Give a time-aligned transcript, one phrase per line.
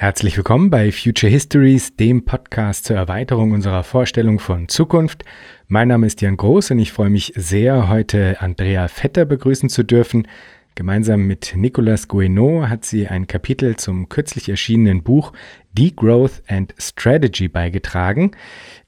[0.00, 5.24] Herzlich willkommen bei Future Histories, dem Podcast zur Erweiterung unserer Vorstellung von Zukunft.
[5.68, 9.82] Mein Name ist Jan Groß und ich freue mich sehr, heute Andrea Vetter begrüßen zu
[9.82, 10.26] dürfen.
[10.74, 15.34] Gemeinsam mit Nicolas Guénaud hat sie ein Kapitel zum kürzlich erschienenen Buch
[15.72, 18.32] Degrowth and Strategy beigetragen.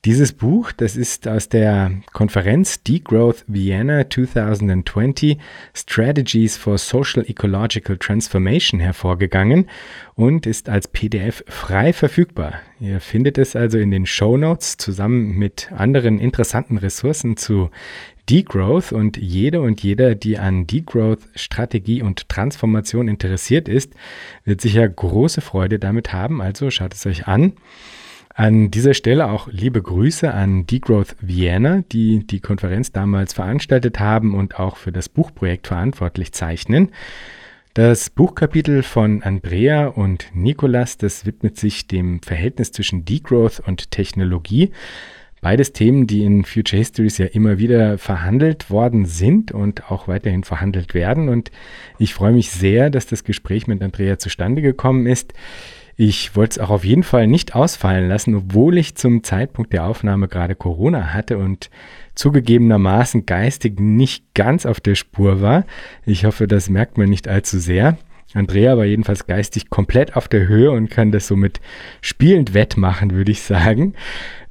[0.04, 5.38] Dieses Buch, das ist aus der Konferenz Degrowth Vienna 2020
[5.74, 9.70] Strategies for Social Ecological Transformation hervorgegangen
[10.14, 12.54] und ist als PDF frei verfügbar.
[12.80, 17.70] Ihr findet es also in den Show Notes zusammen mit anderen interessanten Ressourcen zu
[18.30, 23.94] Degrowth und jede und jeder, die an Degrowth, Strategie und Transformation interessiert ist,
[24.44, 26.40] wird sicher große Freude damit haben.
[26.40, 27.54] Also schaut es euch an.
[28.34, 34.34] An dieser Stelle auch liebe Grüße an Degrowth Vienna, die die Konferenz damals veranstaltet haben
[34.34, 36.92] und auch für das Buchprojekt verantwortlich zeichnen.
[37.74, 44.72] Das Buchkapitel von Andrea und Nikolas, das widmet sich dem Verhältnis zwischen Degrowth und Technologie.
[45.42, 50.44] Beides Themen, die in Future Histories ja immer wieder verhandelt worden sind und auch weiterhin
[50.44, 51.28] verhandelt werden.
[51.28, 51.50] Und
[51.98, 55.34] ich freue mich sehr, dass das Gespräch mit Andrea zustande gekommen ist.
[55.96, 59.84] Ich wollte es auch auf jeden Fall nicht ausfallen lassen, obwohl ich zum Zeitpunkt der
[59.84, 61.70] Aufnahme gerade Corona hatte und
[62.14, 65.64] zugegebenermaßen geistig nicht ganz auf der Spur war.
[66.06, 67.98] Ich hoffe, das merkt man nicht allzu sehr.
[68.34, 71.60] Andrea war jedenfalls geistig komplett auf der Höhe und kann das somit
[72.00, 73.94] spielend wettmachen, würde ich sagen.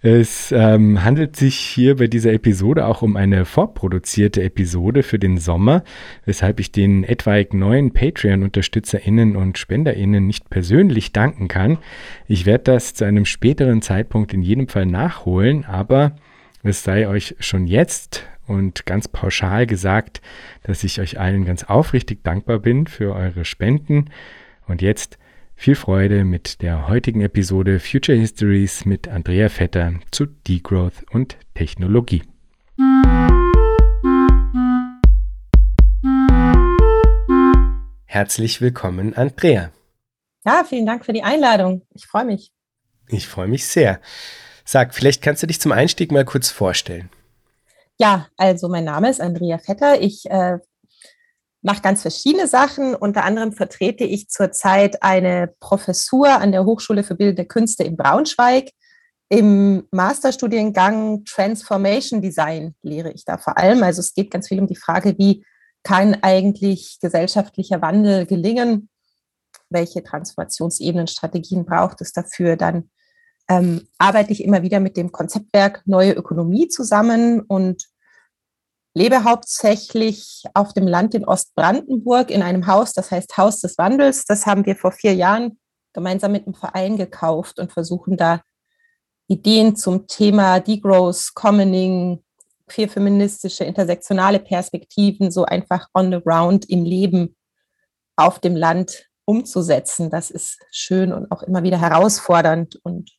[0.03, 5.37] Es ähm, handelt sich hier bei dieser Episode auch um eine vorproduzierte Episode für den
[5.37, 5.83] Sommer,
[6.25, 11.77] weshalb ich den etwaig neuen Patreon-UnterstützerInnen und SpenderInnen nicht persönlich danken kann.
[12.27, 16.15] Ich werde das zu einem späteren Zeitpunkt in jedem Fall nachholen, aber
[16.63, 20.21] es sei euch schon jetzt und ganz pauschal gesagt,
[20.63, 24.09] dass ich euch allen ganz aufrichtig dankbar bin für eure Spenden.
[24.67, 25.17] Und jetzt
[25.55, 32.23] viel Freude mit der heutigen Episode Future Histories mit Andrea Vetter zu Degrowth und Technologie.
[38.05, 39.71] Herzlich willkommen, Andrea.
[40.45, 41.83] Ja, vielen Dank für die Einladung.
[41.93, 42.51] Ich freue mich.
[43.07, 44.01] Ich freue mich sehr.
[44.65, 47.09] Sag, vielleicht kannst du dich zum Einstieg mal kurz vorstellen.
[48.01, 50.01] Ja, also mein Name ist Andrea Vetter.
[50.01, 50.57] Ich äh,
[51.61, 52.95] mache ganz verschiedene Sachen.
[52.95, 58.71] Unter anderem vertrete ich zurzeit eine Professur an der Hochschule für Bildende Künste in Braunschweig.
[59.29, 63.83] Im Masterstudiengang Transformation Design lehre ich da vor allem.
[63.83, 65.45] Also es geht ganz viel um die Frage, wie
[65.83, 68.89] kann eigentlich gesellschaftlicher Wandel gelingen?
[69.69, 72.55] Welche Transformationsebenen, Strategien braucht es dafür?
[72.55, 72.89] Dann
[73.47, 77.90] ähm, arbeite ich immer wieder mit dem Konzeptwerk Neue Ökonomie zusammen und
[78.93, 84.25] lebe hauptsächlich auf dem Land in Ostbrandenburg in einem Haus, das heißt Haus des Wandels.
[84.25, 85.59] Das haben wir vor vier Jahren
[85.93, 88.41] gemeinsam mit einem Verein gekauft und versuchen da
[89.27, 92.23] Ideen zum Thema Degrowth, Commoning,
[92.67, 97.35] queerfeministische, intersektionale Perspektiven so einfach on the ground im Leben
[98.17, 100.09] auf dem Land umzusetzen.
[100.09, 102.79] Das ist schön und auch immer wieder herausfordernd.
[102.83, 103.11] Und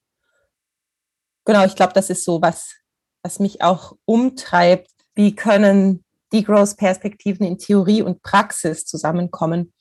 [1.44, 2.74] genau, ich glaube, das ist so was,
[3.22, 9.72] was mich auch umtreibt, wie können Degrowth-Perspektiven in Theorie und Praxis zusammenkommen.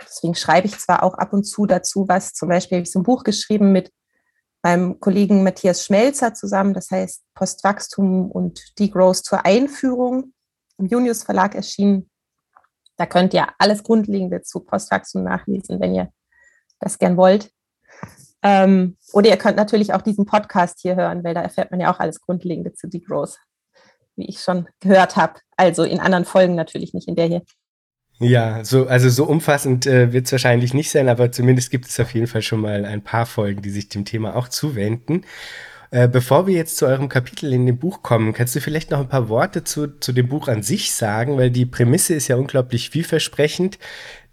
[0.00, 3.00] Deswegen schreibe ich zwar auch ab und zu dazu was, zum Beispiel habe ich so
[3.00, 3.92] ein Buch geschrieben mit
[4.62, 10.34] meinem Kollegen Matthias Schmelzer zusammen, das heißt Postwachstum und Degrowth zur Einführung,
[10.78, 12.10] im Junius Verlag erschienen.
[12.96, 16.12] Da könnt ihr alles Grundlegende zu Postwachstum nachlesen, wenn ihr
[16.78, 17.50] das gern wollt.
[18.42, 21.92] Ähm, oder ihr könnt natürlich auch diesen Podcast hier hören, weil da erfährt man ja
[21.92, 23.38] auch alles Grundlegende zu Degrowth
[24.20, 25.40] wie ich schon gehört habe.
[25.56, 27.42] Also in anderen Folgen natürlich, nicht in der hier.
[28.22, 31.98] Ja, so, also so umfassend äh, wird es wahrscheinlich nicht sein, aber zumindest gibt es
[31.98, 35.24] auf jeden Fall schon mal ein paar Folgen, die sich dem Thema auch zuwenden.
[35.92, 39.00] Äh, bevor wir jetzt zu eurem Kapitel in dem Buch kommen, kannst du vielleicht noch
[39.00, 42.36] ein paar Worte zu, zu dem Buch an sich sagen, weil die Prämisse ist ja
[42.36, 43.78] unglaublich vielversprechend.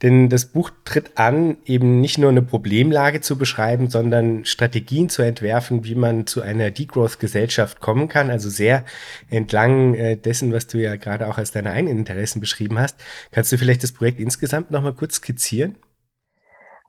[0.03, 5.24] Denn das Buch tritt an, eben nicht nur eine Problemlage zu beschreiben, sondern Strategien zu
[5.24, 8.30] entwerfen, wie man zu einer Degrowth-Gesellschaft kommen kann.
[8.30, 8.86] Also sehr
[9.31, 12.98] entlang äh, dessen, was du ja gerade auch als deine eigenen Interessen beschrieben hast.
[13.31, 15.75] Kannst du vielleicht das Projekt insgesamt nochmal kurz skizzieren?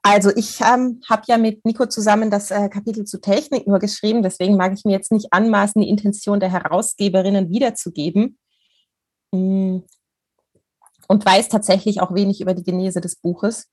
[0.03, 4.23] Also ich ähm, habe ja mit Nico zusammen das äh, Kapitel zu Technik nur geschrieben,
[4.23, 8.39] deswegen mag ich mir jetzt nicht anmaßen, die Intention der Herausgeberinnen wiederzugeben.
[9.33, 9.79] Mm,
[11.09, 13.67] und weiß tatsächlich auch wenig über die Genese des Buches.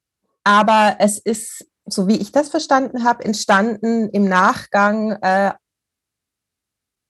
[0.44, 5.54] Aber es ist, so wie ich das verstanden habe, entstanden im Nachgang äh,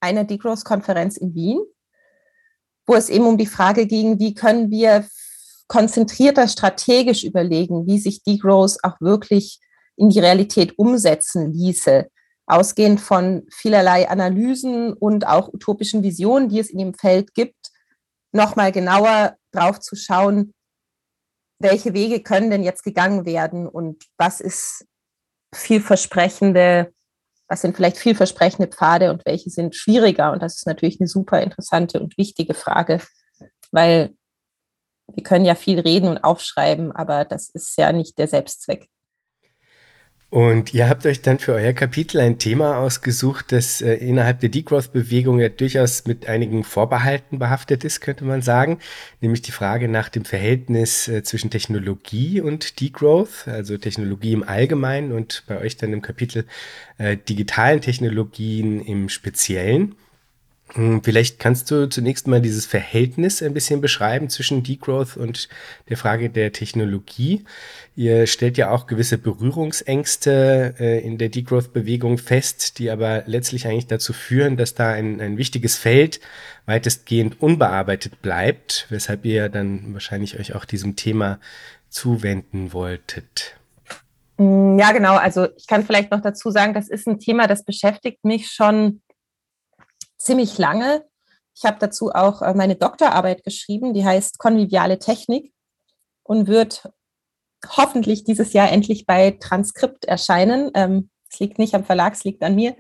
[0.02, 1.60] einer Degrowth-Konferenz in Wien,
[2.86, 5.06] wo es eben um die Frage ging, wie können wir
[5.68, 9.60] konzentrierter strategisch überlegen, wie sich Degrowth auch wirklich
[9.96, 12.08] in die Realität umsetzen ließe,
[12.46, 17.72] ausgehend von vielerlei Analysen und auch utopischen Visionen, die es in dem Feld gibt,
[18.32, 20.54] nochmal genauer drauf zu schauen,
[21.60, 24.86] welche Wege können denn jetzt gegangen werden und was ist
[25.54, 26.94] vielversprechende,
[27.48, 30.34] was sind vielleicht vielversprechende Pfade und welche sind schwieriger?
[30.34, 33.00] Und das ist natürlich eine super interessante und wichtige Frage,
[33.72, 34.16] weil
[35.14, 38.90] wir können ja viel reden und aufschreiben, aber das ist ja nicht der Selbstzweck.
[40.36, 44.50] Und ihr habt euch dann für euer Kapitel ein Thema ausgesucht, das äh, innerhalb der
[44.50, 48.80] Degrowth-Bewegung ja durchaus mit einigen Vorbehalten behaftet ist, könnte man sagen.
[49.22, 55.14] Nämlich die Frage nach dem Verhältnis äh, zwischen Technologie und Degrowth, also Technologie im Allgemeinen
[55.14, 56.46] und bei euch dann im Kapitel
[56.98, 59.96] äh, digitalen Technologien im Speziellen.
[60.76, 65.48] Hm, vielleicht kannst du zunächst mal dieses Verhältnis ein bisschen beschreiben zwischen Degrowth und
[65.88, 67.46] der Frage der Technologie.
[67.96, 73.88] Ihr stellt ja auch gewisse Berührungsängste äh, in der Degrowth-Bewegung fest, die aber letztlich eigentlich
[73.88, 76.20] dazu führen, dass da ein, ein wichtiges Feld
[76.66, 81.40] weitestgehend unbearbeitet bleibt, weshalb ihr dann wahrscheinlich euch auch diesem Thema
[81.88, 83.56] zuwenden wolltet.
[84.38, 85.16] Hm, ja, genau.
[85.16, 89.00] Also ich kann vielleicht noch dazu sagen, das ist ein Thema, das beschäftigt mich schon
[90.26, 91.06] ziemlich lange.
[91.56, 95.54] Ich habe dazu auch äh, meine Doktorarbeit geschrieben, die heißt Konviviale Technik
[96.24, 96.90] und wird
[97.68, 100.72] hoffentlich dieses Jahr endlich bei Transkript erscheinen.
[100.74, 102.76] Ähm, es liegt nicht am Verlag, es liegt an mir.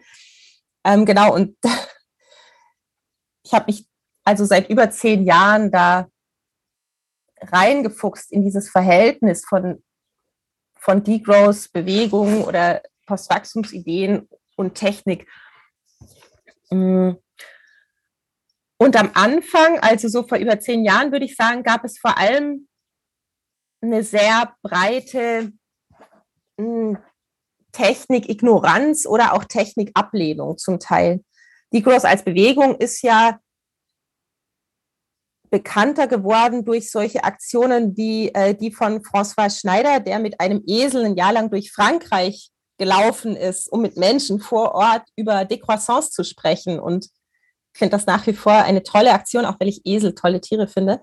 [0.83, 1.57] Ähm, genau, und
[3.44, 3.88] ich habe mich
[4.24, 6.07] also seit über zehn Jahren da
[7.42, 9.83] reingefuchst in dieses Verhältnis von,
[10.75, 15.27] von Degrowth, Bewegung oder Postwachstumsideen und Technik.
[16.71, 17.13] Mm.
[18.77, 22.18] Und am Anfang, also so vor über zehn Jahren, würde ich sagen, gab es vor
[22.18, 22.68] allem
[23.81, 25.54] eine sehr breite
[26.60, 26.98] hm,
[27.72, 31.24] Technik-Ignoranz oder auch Technik-Ablehnung zum Teil.
[31.74, 33.39] Degrowth als Bewegung ist ja
[35.50, 41.06] bekannter geworden durch solche Aktionen wie äh, die von François Schneider, der mit einem Esel
[41.06, 46.24] ein Jahr lang durch Frankreich gelaufen ist, um mit Menschen vor Ort über Decroissance zu
[46.24, 47.07] sprechen und
[47.77, 51.01] finde das nach wie vor eine tolle Aktion, auch weil ich Esel tolle Tiere finde.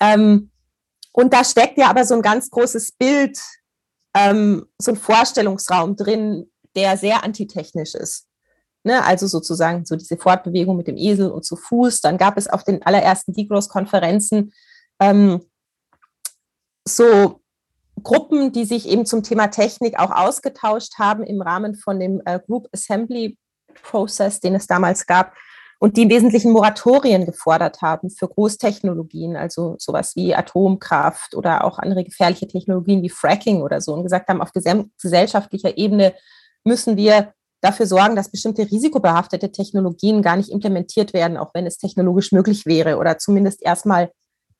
[0.00, 0.50] Ähm,
[1.12, 3.38] und da steckt ja aber so ein ganz großes Bild,
[4.14, 8.26] ähm, so ein Vorstellungsraum drin, der sehr antitechnisch ist.
[8.84, 9.04] Ne?
[9.04, 12.00] Also sozusagen so diese Fortbewegung mit dem Esel und zu Fuß.
[12.00, 14.52] Dann gab es auf den allerersten Degrowth-Konferenzen
[15.00, 15.40] ähm,
[16.86, 17.40] so
[18.02, 22.40] Gruppen, die sich eben zum Thema Technik auch ausgetauscht haben im Rahmen von dem äh,
[22.40, 23.38] Group Assembly
[23.82, 25.34] Process, den es damals gab
[25.82, 31.80] und die im Wesentlichen Moratorien gefordert haben für Großtechnologien, also sowas wie Atomkraft oder auch
[31.80, 36.14] andere gefährliche Technologien wie Fracking oder so und gesagt haben, auf gesellschaftlicher Ebene
[36.62, 41.78] müssen wir dafür sorgen, dass bestimmte risikobehaftete Technologien gar nicht implementiert werden, auch wenn es
[41.78, 44.12] technologisch möglich wäre oder zumindest erstmal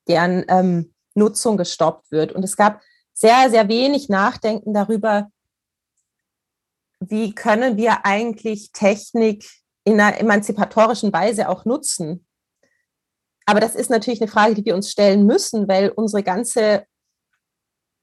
[0.09, 2.33] deren ähm, Nutzung gestoppt wird.
[2.33, 2.81] Und es gab
[3.13, 5.29] sehr, sehr wenig Nachdenken darüber,
[6.99, 12.25] wie können wir eigentlich Technik in einer emanzipatorischen Weise auch nutzen.
[13.45, 16.85] Aber das ist natürlich eine Frage, die wir uns stellen müssen, weil unsere ganze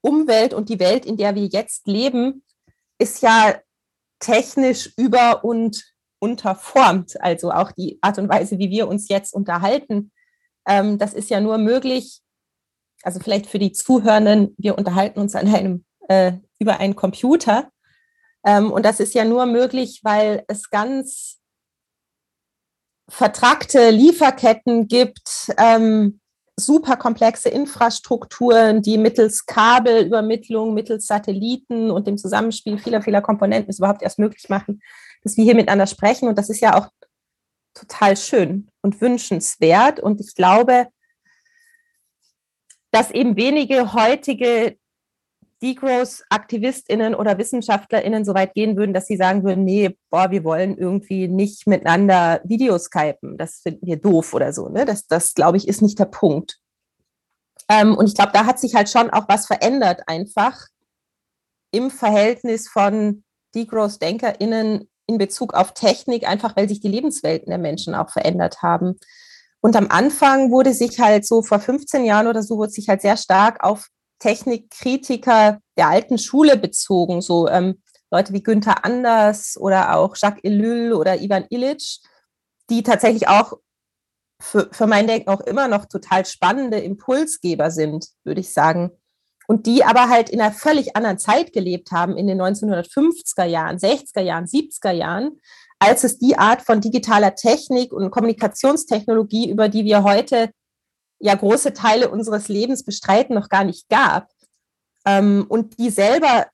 [0.03, 2.45] Umwelt und die Welt, in der wir jetzt leben,
[2.99, 3.59] ist ja
[4.19, 5.83] technisch über und
[6.19, 7.21] unterformt.
[7.21, 10.13] Also auch die Art und Weise, wie wir uns jetzt unterhalten,
[10.67, 12.21] ähm, das ist ja nur möglich.
[13.03, 17.71] Also vielleicht für die Zuhörenden, wir unterhalten uns an einem, äh, über einen Computer.
[18.45, 21.40] Ähm, und das ist ja nur möglich, weil es ganz
[23.11, 26.21] vertrackte Lieferketten gibt, ähm,
[26.57, 33.79] super komplexe Infrastrukturen, die mittels Kabelübermittlung, mittels Satelliten und dem Zusammenspiel vieler, vieler Komponenten es
[33.79, 34.81] überhaupt erst möglich machen,
[35.23, 36.29] dass wir hier miteinander sprechen.
[36.29, 36.89] Und das ist ja auch
[37.75, 40.01] total schön und wünschenswert.
[40.01, 40.89] Und ich glaube,
[42.93, 44.77] dass eben wenige heutige
[45.63, 50.79] Degrowth-AktivistInnen oder WissenschaftlerInnen so weit gehen würden, dass sie sagen würden, nee, boah, wir wollen
[50.79, 54.69] irgendwie nicht miteinander Videoskypen, das finden wir doof oder so.
[54.69, 54.85] Ne?
[54.85, 56.59] Das, das glaube ich, ist nicht der Punkt.
[57.69, 60.67] Ähm, und ich glaube, da hat sich halt schon auch was verändert, einfach
[61.73, 63.23] im Verhältnis von
[63.55, 68.99] Degrowth-DenkerInnen in Bezug auf Technik, einfach weil sich die Lebenswelten der Menschen auch verändert haben.
[69.61, 73.03] Und am Anfang wurde sich halt so vor 15 Jahren oder so, wurde sich halt
[73.03, 73.89] sehr stark auf
[74.21, 80.93] Technikkritiker der alten Schule bezogen, so ähm, Leute wie Günther Anders oder auch Jacques Ellul
[80.93, 82.01] oder Ivan Illich,
[82.69, 83.55] die tatsächlich auch
[84.41, 88.91] für, für mein Denken auch immer noch total spannende Impulsgeber sind, würde ich sagen.
[89.47, 93.79] und die aber halt in einer völlig anderen Zeit gelebt haben, in den 1950er Jahren,
[93.79, 95.41] 60er Jahren, 70er Jahren,
[95.81, 100.51] als es die Art von digitaler Technik und Kommunikationstechnologie, über die wir heute
[101.21, 104.29] ja große Teile unseres Lebens bestreiten, noch gar nicht gab.
[105.07, 106.47] Ähm, und die selber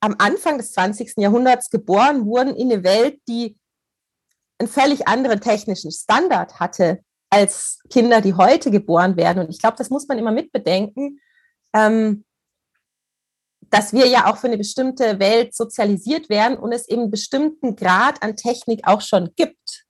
[0.00, 1.14] am Anfang des 20.
[1.16, 3.56] Jahrhunderts geboren wurden in eine Welt, die
[4.58, 9.44] einen völlig anderen technischen Standard hatte als Kinder, die heute geboren werden.
[9.44, 11.20] Und ich glaube, das muss man immer mitbedenken,
[11.74, 12.24] ähm,
[13.70, 17.74] dass wir ja auch für eine bestimmte Welt sozialisiert werden und es eben einen bestimmten
[17.74, 19.83] Grad an Technik auch schon gibt.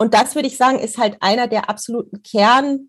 [0.00, 2.88] Und das würde ich sagen, ist halt einer der absoluten Kern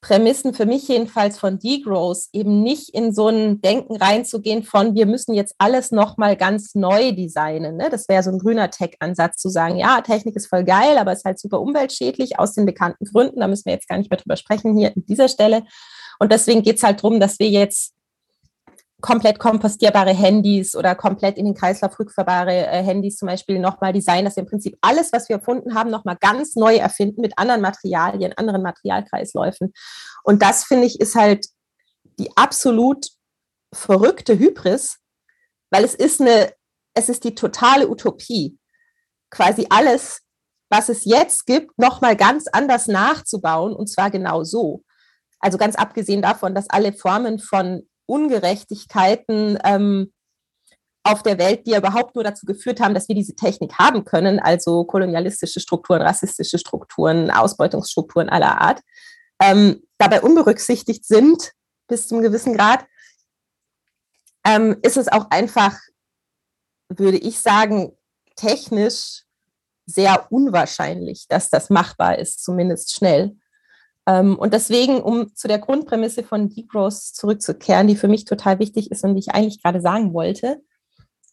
[0.00, 5.06] Prämissen für mich jedenfalls von Degrowth, eben nicht in so ein Denken reinzugehen von, wir
[5.06, 7.76] müssen jetzt alles nochmal ganz neu designen.
[7.76, 7.88] Ne?
[7.88, 11.24] Das wäre so ein grüner Tech-Ansatz zu sagen, ja, Technik ist voll geil, aber ist
[11.24, 13.38] halt super umweltschädlich aus den bekannten Gründen.
[13.38, 15.62] Da müssen wir jetzt gar nicht mehr drüber sprechen hier an dieser Stelle.
[16.18, 17.92] Und deswegen geht es halt darum, dass wir jetzt
[19.02, 24.24] komplett kompostierbare Handys oder komplett in den Kreislauf rückfahrbare äh, Handys zum Beispiel nochmal designen,
[24.24, 27.60] dass wir im Prinzip alles, was wir erfunden haben, nochmal ganz neu erfinden mit anderen
[27.60, 29.74] Materialien, anderen Materialkreisläufen.
[30.22, 31.46] Und das finde ich ist halt
[32.18, 33.08] die absolut
[33.74, 34.98] verrückte Hybris,
[35.70, 36.52] weil es ist eine,
[36.94, 38.58] es ist die totale Utopie,
[39.30, 40.20] quasi alles,
[40.70, 44.84] was es jetzt gibt, nochmal ganz anders nachzubauen und zwar genau so.
[45.40, 50.12] Also ganz abgesehen davon, dass alle Formen von Ungerechtigkeiten ähm,
[51.04, 54.04] auf der Welt, die ja überhaupt nur dazu geführt haben, dass wir diese Technik haben
[54.04, 58.80] können, also kolonialistische Strukturen, rassistische Strukturen, Ausbeutungsstrukturen aller Art,
[59.40, 61.52] ähm, dabei unberücksichtigt sind
[61.88, 62.84] bis zum gewissen Grad,
[64.44, 65.76] ähm, ist es auch einfach,
[66.88, 67.96] würde ich sagen,
[68.36, 69.24] technisch
[69.86, 73.36] sehr unwahrscheinlich, dass das machbar ist, zumindest schnell.
[74.06, 78.90] Ähm, und deswegen, um zu der Grundprämisse von Degrowth zurückzukehren, die für mich total wichtig
[78.90, 80.62] ist und die ich eigentlich gerade sagen wollte,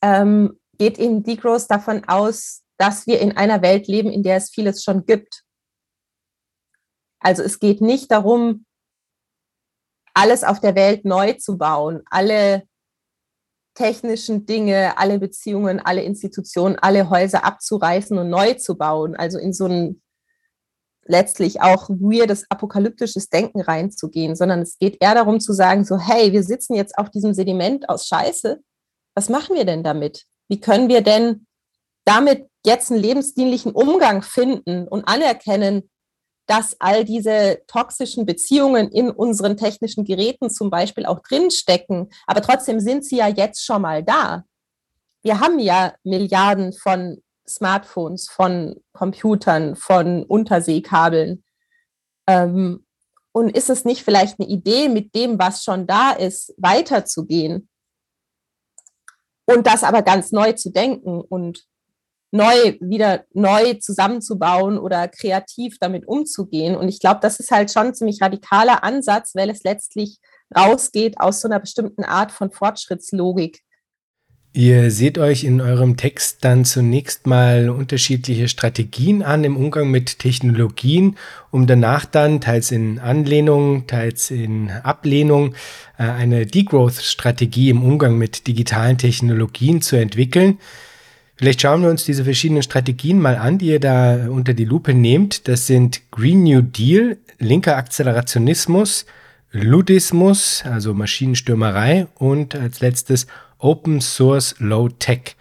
[0.02, 4.50] ähm, geht eben Degrowth davon aus, dass wir in einer Welt leben, in der es
[4.50, 5.44] vieles schon gibt.
[7.20, 8.66] Also es geht nicht darum,
[10.14, 12.64] alles auf der Welt neu zu bauen, alle
[13.74, 19.16] technischen Dinge, alle Beziehungen, alle Institutionen, alle Häuser abzureißen und neu zu bauen.
[19.16, 20.02] Also in so ein
[21.10, 26.32] letztlich auch weirdes apokalyptisches Denken reinzugehen, sondern es geht eher darum zu sagen, so, hey,
[26.32, 28.62] wir sitzen jetzt auf diesem Sediment aus Scheiße.
[29.16, 30.26] Was machen wir denn damit?
[30.48, 31.48] Wie können wir denn
[32.06, 35.90] damit jetzt einen lebensdienlichen Umgang finden und anerkennen,
[36.48, 42.10] dass all diese toxischen Beziehungen in unseren technischen Geräten zum Beispiel auch drinstecken.
[42.26, 44.44] Aber trotzdem sind sie ja jetzt schon mal da.
[45.22, 51.44] Wir haben ja Milliarden von Smartphones, von Computern, von Unterseekabeln.
[52.28, 52.86] Ähm,
[53.32, 57.70] und ist es nicht vielleicht eine Idee, mit dem, was schon da ist, weiterzugehen?
[59.46, 61.66] Und das aber ganz neu zu denken und
[62.32, 66.76] neu wieder neu zusammenzubauen oder kreativ damit umzugehen.
[66.76, 70.20] Und ich glaube, das ist halt schon ein ziemlich radikaler Ansatz, weil es letztlich
[70.56, 73.62] rausgeht aus so einer bestimmten Art von Fortschrittslogik.
[74.52, 80.18] Ihr seht euch in eurem Text dann zunächst mal unterschiedliche Strategien an im Umgang mit
[80.18, 81.18] Technologien,
[81.52, 85.54] um danach dann teils in Anlehnung, teils in Ablehnung
[86.00, 90.58] äh, eine Degrowth-Strategie im Umgang mit digitalen Technologien zu entwickeln.
[91.36, 94.96] Vielleicht schauen wir uns diese verschiedenen Strategien mal an, die ihr da unter die Lupe
[94.96, 95.48] nehmt.
[95.48, 99.06] Das sind Green New Deal, linker Akzelerationismus,
[99.52, 103.28] Ludismus, also Maschinenstürmerei und als letztes
[103.60, 105.36] Open Source Low Tech.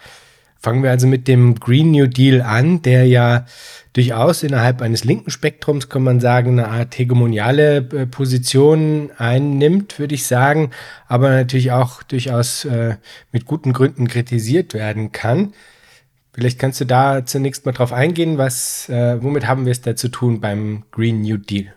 [0.61, 3.47] Fangen wir also mit dem Green New Deal an, der ja
[3.93, 10.15] durchaus innerhalb eines linken Spektrums, kann man sagen, eine Art hegemoniale äh, Position einnimmt, würde
[10.15, 10.71] ich sagen,
[11.07, 12.97] aber natürlich auch durchaus äh,
[13.33, 15.55] mit guten Gründen kritisiert werden kann.
[16.33, 19.97] Vielleicht kannst du da zunächst mal drauf eingehen, was, äh, womit haben wir es da
[19.97, 21.75] zu tun beim Green New Deal?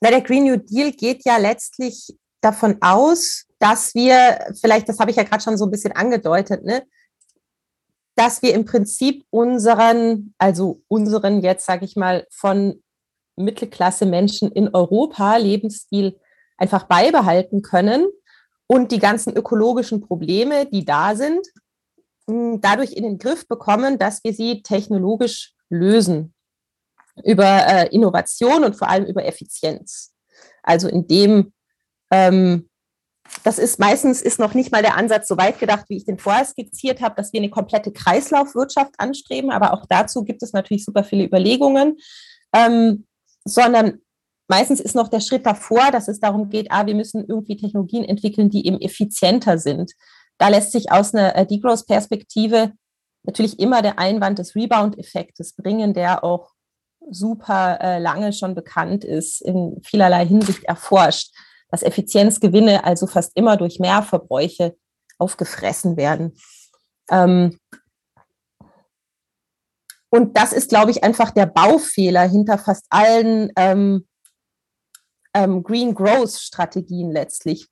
[0.00, 5.12] Na, der Green New Deal geht ja letztlich davon aus, dass wir, vielleicht, das habe
[5.12, 6.82] ich ja gerade schon so ein bisschen angedeutet, ne,
[8.16, 12.82] dass wir im Prinzip unseren, also unseren jetzt, sage ich mal, von
[13.36, 16.18] Mittelklasse Menschen in Europa Lebensstil
[16.58, 18.08] einfach beibehalten können
[18.66, 21.46] und die ganzen ökologischen Probleme, die da sind,
[22.26, 26.34] dadurch in den Griff bekommen, dass wir sie technologisch lösen
[27.24, 30.12] über äh, Innovation und vor allem über Effizienz.
[30.64, 31.52] Also indem
[32.10, 32.68] ähm,
[33.44, 36.18] das ist meistens ist noch nicht mal der Ansatz so weit gedacht, wie ich den
[36.18, 40.84] vorher skizziert habe, dass wir eine komplette Kreislaufwirtschaft anstreben, aber auch dazu gibt es natürlich
[40.84, 41.96] super viele Überlegungen,
[42.54, 43.06] ähm,
[43.44, 43.98] sondern
[44.48, 48.04] meistens ist noch der Schritt davor, dass es darum geht, ah, wir müssen irgendwie Technologien
[48.04, 49.92] entwickeln, die eben effizienter sind.
[50.38, 52.72] Da lässt sich aus einer äh, Degrowth-Perspektive
[53.24, 56.50] natürlich immer der Einwand des Rebound-Effektes bringen, der auch
[57.10, 61.34] super äh, lange schon bekannt ist, in vielerlei Hinsicht erforscht,
[61.72, 64.76] dass Effizienzgewinne also fast immer durch Mehrverbräuche
[65.18, 66.36] aufgefressen werden.
[67.10, 67.58] Ähm,
[70.10, 74.06] und das ist, glaube ich, einfach der Baufehler hinter fast allen ähm,
[75.34, 77.66] ähm, Green Growth Strategien letztlich.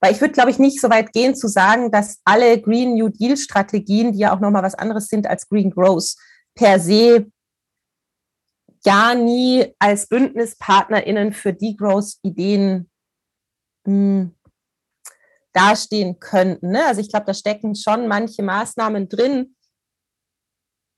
[0.00, 3.10] Weil ich würde, glaube ich, nicht so weit gehen zu sagen, dass alle Green New
[3.10, 6.14] Deal Strategien, die ja auch nochmal was anderes sind als Green Growth,
[6.54, 7.26] per se
[8.86, 12.90] ja nie als BündnispartnerInnen für Degrowth-Ideen
[13.84, 14.34] hm,
[15.52, 16.72] dastehen könnten.
[16.72, 16.84] Ne?
[16.86, 19.56] Also ich glaube, da stecken schon manche Maßnahmen drin,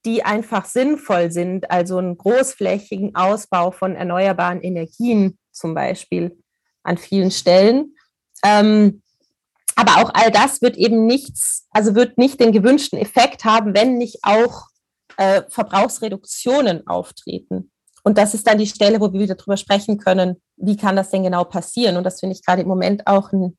[0.05, 1.71] die einfach sinnvoll sind.
[1.71, 6.39] Also einen großflächigen Ausbau von erneuerbaren Energien zum Beispiel
[6.83, 7.97] an vielen Stellen.
[8.45, 9.03] Ähm,
[9.75, 13.99] aber auch all das wird eben nichts, also wird nicht den gewünschten Effekt haben, wenn
[13.99, 14.69] nicht auch
[15.19, 17.71] äh, Verbrauchsreduktionen auftreten.
[18.07, 21.11] Und das ist dann die Stelle, wo wir wieder drüber sprechen können, wie kann das
[21.11, 21.97] denn genau passieren?
[21.97, 23.59] Und das finde ich gerade im Moment auch ein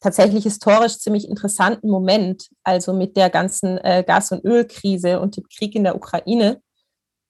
[0.00, 5.42] tatsächlich historisch ziemlich interessanten Moment, also mit der ganzen äh, Gas- und Ölkrise und dem
[5.48, 6.62] Krieg in der Ukraine,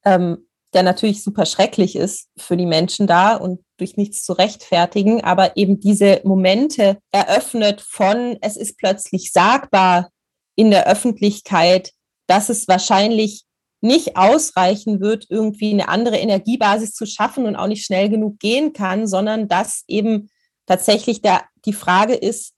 [0.05, 5.25] ähm, der natürlich super schrecklich ist für die Menschen da und durch nichts zu rechtfertigen,
[5.25, 10.11] aber eben diese Momente eröffnet von, es ist plötzlich sagbar
[10.55, 11.93] in der Öffentlichkeit,
[12.27, 13.47] dass es wahrscheinlich
[13.81, 18.73] nicht ausreichen wird, irgendwie eine andere Energiebasis zu schaffen und auch nicht schnell genug gehen
[18.73, 20.31] kann, sondern dass eben
[20.67, 22.55] tatsächlich der, die Frage ist,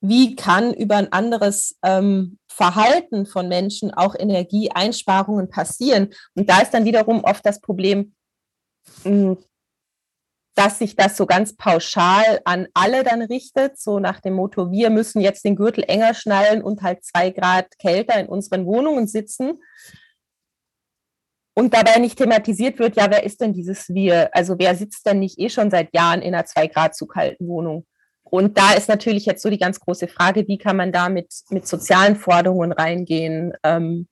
[0.00, 6.12] wie kann über ein anderes ähm, Verhalten von Menschen auch Energieeinsparungen passieren.
[6.34, 8.14] Und da ist dann wiederum oft das Problem,
[9.02, 9.38] hm,
[10.54, 14.90] dass sich das so ganz pauschal an alle dann richtet, so nach dem Motto, wir
[14.90, 19.60] müssen jetzt den Gürtel enger schnallen und halt zwei Grad kälter in unseren Wohnungen sitzen
[21.58, 24.30] und dabei nicht thematisiert wird, ja, wer ist denn dieses Wir?
[24.32, 27.48] Also wer sitzt denn nicht eh schon seit Jahren in einer zwei Grad zu kalten
[27.48, 27.84] Wohnung?
[28.22, 31.26] Und da ist natürlich jetzt so die ganz große Frage, wie kann man da mit,
[31.50, 34.06] mit sozialen Forderungen reingehen, ähm,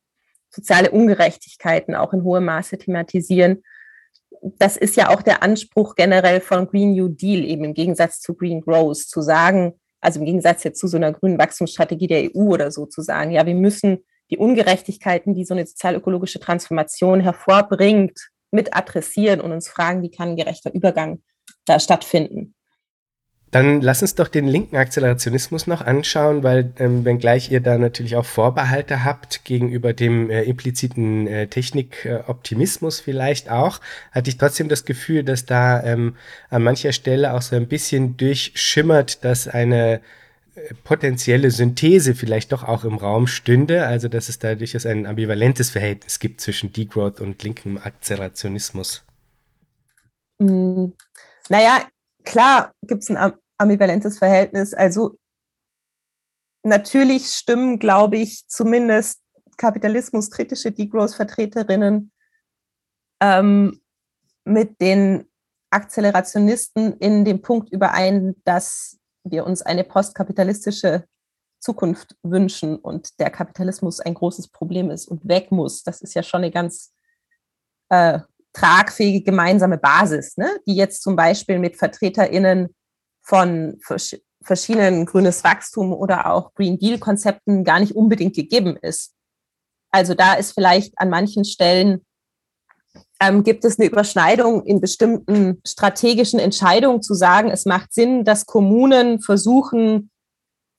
[0.50, 3.62] soziale Ungerechtigkeiten auch in hohem Maße thematisieren.
[4.42, 8.34] Das ist ja auch der Anspruch generell von Green New Deal, eben im Gegensatz zu
[8.34, 12.48] Green Growth, zu sagen, also im Gegensatz jetzt zu so einer grünen Wachstumsstrategie der EU
[12.48, 13.98] oder so, zu sagen, ja, wir müssen
[14.30, 20.30] die Ungerechtigkeiten, die so eine sozialökologische Transformation hervorbringt, mit adressieren und uns fragen, wie kann
[20.30, 21.22] ein gerechter Übergang
[21.64, 22.54] da stattfinden.
[23.52, 28.16] Dann lass uns doch den linken Akzelerationismus noch anschauen, weil ähm, wenngleich ihr da natürlich
[28.16, 34.84] auch Vorbehalte habt gegenüber dem äh, impliziten äh, Technikoptimismus vielleicht auch, hatte ich trotzdem das
[34.84, 36.16] Gefühl, dass da ähm,
[36.50, 40.00] an mancher Stelle auch so ein bisschen durchschimmert, dass eine
[40.84, 45.70] potenzielle Synthese vielleicht doch auch im Raum stünde, also dass es da durchaus ein ambivalentes
[45.70, 49.04] Verhältnis gibt zwischen Degrowth und linkem Akzelerationismus.
[50.38, 50.86] Mm,
[51.48, 51.86] naja,
[52.24, 54.74] klar gibt es ein ambivalentes Verhältnis.
[54.74, 55.18] Also
[56.62, 59.20] natürlich stimmen, glaube ich, zumindest
[59.56, 62.12] kapitalismuskritische Degrowth-Vertreterinnen
[63.20, 63.80] ähm,
[64.44, 65.28] mit den
[65.70, 68.98] Akzelerationisten in dem Punkt überein, dass
[69.30, 71.04] wir uns eine postkapitalistische
[71.60, 75.82] Zukunft wünschen und der Kapitalismus ein großes Problem ist und weg muss.
[75.82, 76.92] Das ist ja schon eine ganz
[77.88, 78.20] äh,
[78.52, 80.48] tragfähige gemeinsame Basis, ne?
[80.66, 82.74] die jetzt zum Beispiel mit VertreterInnen
[83.22, 89.12] von vers verschiedenen grünes Wachstum oder auch Green Deal-Konzepten gar nicht unbedingt gegeben ist.
[89.90, 92.05] Also da ist vielleicht an manchen Stellen
[93.20, 98.46] ähm, gibt es eine Überschneidung in bestimmten strategischen Entscheidungen zu sagen, es macht Sinn, dass
[98.46, 100.10] Kommunen versuchen,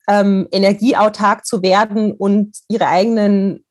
[0.08, 3.64] ähm, energieautark zu werden und ihre eigenen,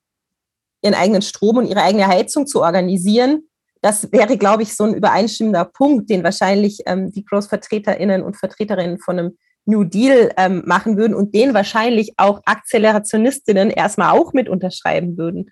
[0.82, 3.44] ihren eigenen Strom und ihre eigene Heizung zu organisieren.
[3.82, 9.00] Das wäre, glaube ich, so ein übereinstimmender Punkt, den wahrscheinlich ähm, die Großvertreterinnen und Vertreterinnen
[9.00, 14.50] von einem New Deal ähm, machen würden und den wahrscheinlich auch Akzelerationistinnen erstmal auch mit
[14.50, 15.52] unterschreiben würden.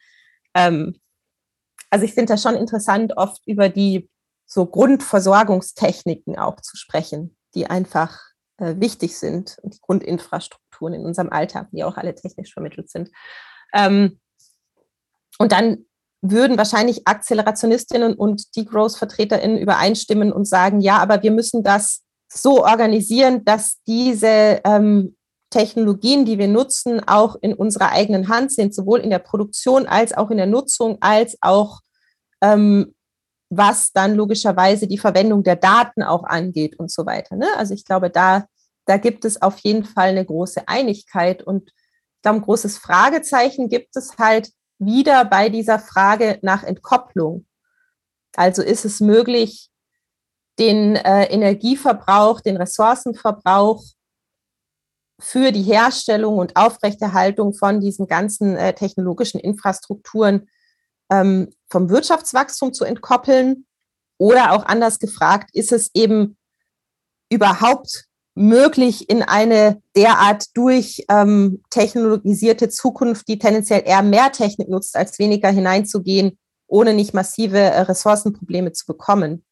[0.56, 0.95] Ähm,
[1.89, 4.10] also ich finde das schon interessant, oft über die
[4.45, 8.19] so Grundversorgungstechniken auch zu sprechen, die einfach
[8.58, 13.10] äh, wichtig sind und die Grundinfrastrukturen in unserem Alltag, die auch alle technisch vermittelt sind.
[13.74, 14.19] Ähm,
[15.38, 15.86] und dann
[16.21, 23.45] würden wahrscheinlich Akzelerationistinnen und Degrowth-VertreterInnen übereinstimmen und sagen, ja, aber wir müssen das so organisieren,
[23.45, 25.15] dass diese ähm,
[25.56, 30.12] Technologien, die wir nutzen, auch in unserer eigenen Hand sind, sowohl in der Produktion als
[30.12, 31.80] auch in der Nutzung, als auch
[32.41, 32.94] ähm,
[33.50, 37.38] was dann logischerweise die Verwendung der Daten auch angeht und so weiter.
[37.38, 37.48] Ne?
[37.56, 38.46] Also ich glaube, da,
[38.86, 43.96] da gibt es auf jeden Fall eine große Einigkeit und ich ein großes Fragezeichen gibt
[43.96, 47.46] es halt wieder bei dieser Frage nach Entkopplung.
[48.36, 49.70] Also ist es möglich,
[50.58, 53.84] den äh, Energieverbrauch, den Ressourcenverbrauch
[55.19, 60.49] für die Herstellung und Aufrechterhaltung von diesen ganzen äh, technologischen Infrastrukturen
[61.10, 63.65] ähm, vom Wirtschaftswachstum zu entkoppeln?
[64.17, 66.38] Oder auch anders gefragt, ist es eben
[67.30, 74.95] überhaupt möglich, in eine derart durch ähm, technologisierte Zukunft, die tendenziell eher mehr Technik nutzt
[74.95, 79.45] als weniger hineinzugehen, ohne nicht massive äh, Ressourcenprobleme zu bekommen?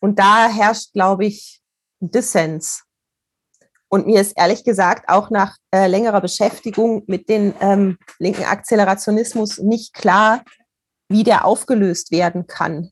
[0.00, 1.60] Und da herrscht, glaube ich,
[2.00, 2.82] Dissens.
[3.92, 9.58] Und mir ist ehrlich gesagt auch nach äh, längerer Beschäftigung mit dem ähm, linken Akzelerationismus
[9.58, 10.42] nicht klar,
[11.10, 12.90] wie der aufgelöst werden kann.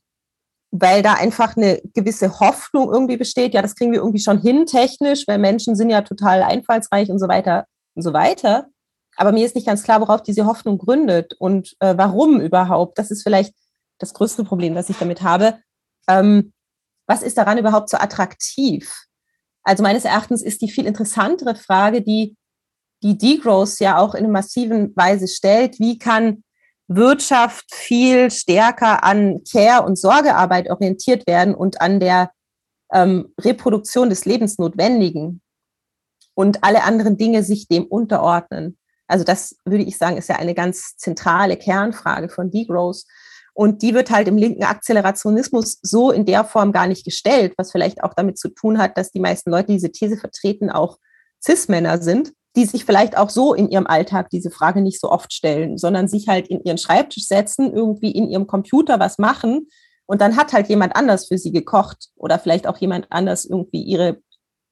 [0.71, 4.67] Weil da einfach eine gewisse Hoffnung irgendwie besteht, ja, das kriegen wir irgendwie schon hin
[4.67, 8.67] technisch, weil Menschen sind ja total einfallsreich und so weiter und so weiter.
[9.17, 12.99] Aber mir ist nicht ganz klar, worauf diese Hoffnung gründet und äh, warum überhaupt.
[12.99, 13.55] Das ist vielleicht
[13.99, 15.61] das größte Problem, das ich damit habe.
[16.09, 16.53] Ähm,
[17.07, 18.95] was ist daran überhaupt so attraktiv?
[19.63, 22.37] Also meines Erachtens ist die viel interessantere Frage, die
[23.03, 25.79] die Degrowth ja auch in massiven Weise stellt.
[25.79, 26.45] Wie kann
[26.89, 32.31] Wirtschaft viel stärker an Care- und Sorgearbeit orientiert werden und an der
[32.93, 35.41] ähm, Reproduktion des Lebensnotwendigen
[36.35, 38.77] und alle anderen Dinge sich dem unterordnen?
[39.07, 43.05] Also das würde ich sagen, ist ja eine ganz zentrale Kernfrage von Degrowth.
[43.55, 47.73] Und die wird halt im linken Akzelerationismus so in der Form gar nicht gestellt, was
[47.73, 50.99] vielleicht auch damit zu tun hat, dass die meisten Leute, die diese These vertreten, auch
[51.45, 55.33] Cis-Männer sind, die sich vielleicht auch so in ihrem Alltag diese Frage nicht so oft
[55.33, 59.69] stellen, sondern sich halt in ihren Schreibtisch setzen, irgendwie in ihrem Computer was machen
[60.11, 63.81] und dann hat halt jemand anders für sie gekocht oder vielleicht auch jemand anders irgendwie
[63.81, 64.21] ihre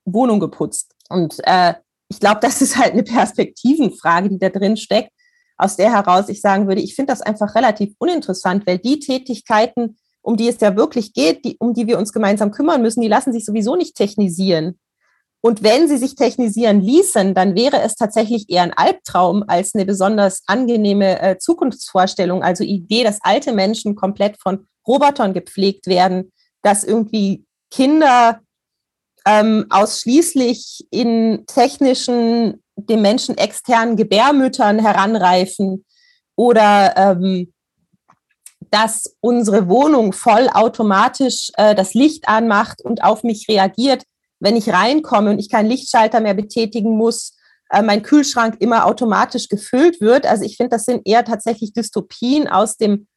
[0.04, 0.96] Wohnung geputzt.
[1.10, 1.74] Und äh,
[2.08, 5.12] ich glaube, das ist halt eine Perspektivenfrage, die da drin steckt
[5.58, 9.98] aus der heraus ich sagen würde, ich finde das einfach relativ uninteressant, weil die Tätigkeiten,
[10.22, 13.08] um die es ja wirklich geht, die, um die wir uns gemeinsam kümmern müssen, die
[13.08, 14.78] lassen sich sowieso nicht technisieren.
[15.40, 19.84] Und wenn sie sich technisieren ließen, dann wäre es tatsächlich eher ein Albtraum als eine
[19.84, 26.82] besonders angenehme äh, Zukunftsvorstellung, also Idee, dass alte Menschen komplett von Robotern gepflegt werden, dass
[26.82, 28.40] irgendwie Kinder
[29.26, 35.84] ähm, ausschließlich in technischen dem Menschen externen Gebärmüttern heranreifen
[36.36, 37.52] oder ähm,
[38.70, 44.04] dass unsere Wohnung vollautomatisch äh, das Licht anmacht und auf mich reagiert,
[44.40, 47.36] wenn ich reinkomme und ich keinen Lichtschalter mehr betätigen muss,
[47.70, 50.26] äh, mein Kühlschrank immer automatisch gefüllt wird.
[50.26, 53.08] Also ich finde, das sind eher tatsächlich Dystopien aus dem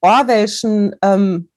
[0.00, 1.49] Orwellschen ähm,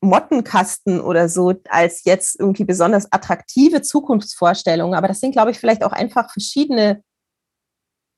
[0.00, 4.96] Mottenkasten oder so als jetzt irgendwie besonders attraktive Zukunftsvorstellungen.
[4.96, 7.02] Aber das sind, glaube ich, vielleicht auch einfach verschiedene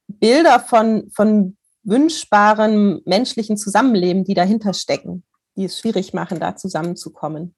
[0.09, 5.25] Bilder von, von wünschbarem menschlichen Zusammenleben, die dahinter stecken,
[5.57, 7.55] die es schwierig machen, da zusammenzukommen.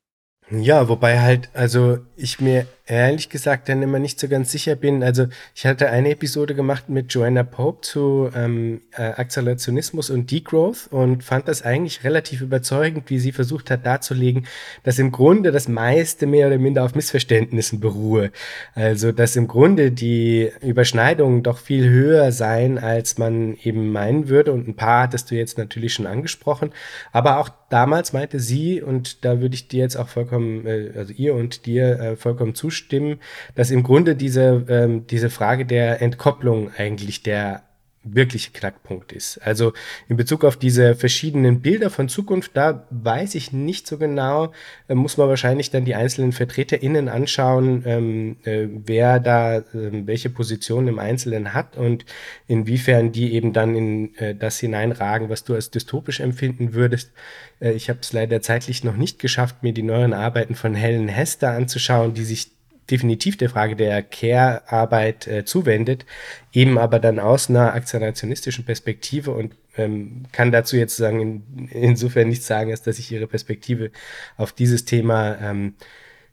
[0.50, 5.02] Ja, wobei halt, also ich mir ehrlich gesagt dann immer nicht so ganz sicher bin.
[5.02, 10.88] Also ich hatte eine Episode gemacht mit Joanna Pope zu ähm, äh, Akzelerationismus und Degrowth
[10.90, 14.46] und fand das eigentlich relativ überzeugend, wie sie versucht hat darzulegen,
[14.82, 18.32] dass im Grunde das meiste mehr oder minder auf Missverständnissen beruhe.
[18.74, 24.52] Also dass im Grunde die Überschneidungen doch viel höher seien, als man eben meinen würde.
[24.52, 26.72] Und ein paar hattest du jetzt natürlich schon angesprochen.
[27.12, 31.12] Aber auch damals meinte sie, und da würde ich dir jetzt auch vollkommen, äh, also
[31.12, 33.20] ihr und dir äh, vollkommen zustimmen, zustimmen,
[33.54, 37.62] dass im Grunde diese, ähm, diese Frage der Entkopplung eigentlich der
[38.02, 39.38] wirkliche Knackpunkt ist.
[39.38, 39.74] Also
[40.08, 44.52] in Bezug auf diese verschiedenen Bilder von Zukunft, da weiß ich nicht so genau,
[44.88, 50.30] äh, muss man wahrscheinlich dann die einzelnen VertreterInnen anschauen, ähm, äh, wer da äh, welche
[50.30, 52.06] Position im Einzelnen hat und
[52.46, 57.12] inwiefern die eben dann in äh, das hineinragen, was du als dystopisch empfinden würdest.
[57.60, 61.08] Äh, ich habe es leider zeitlich noch nicht geschafft, mir die neuen Arbeiten von Helen
[61.08, 62.52] Hester anzuschauen, die sich
[62.90, 66.06] definitiv der Frage der Care-Arbeit äh, zuwendet,
[66.52, 72.28] eben aber dann aus einer akzelerationistischen Perspektive und ähm, kann dazu jetzt sagen, in, insofern
[72.28, 73.90] nichts sagen, als dass ich ihre Perspektive
[74.36, 75.74] auf dieses Thema ähm,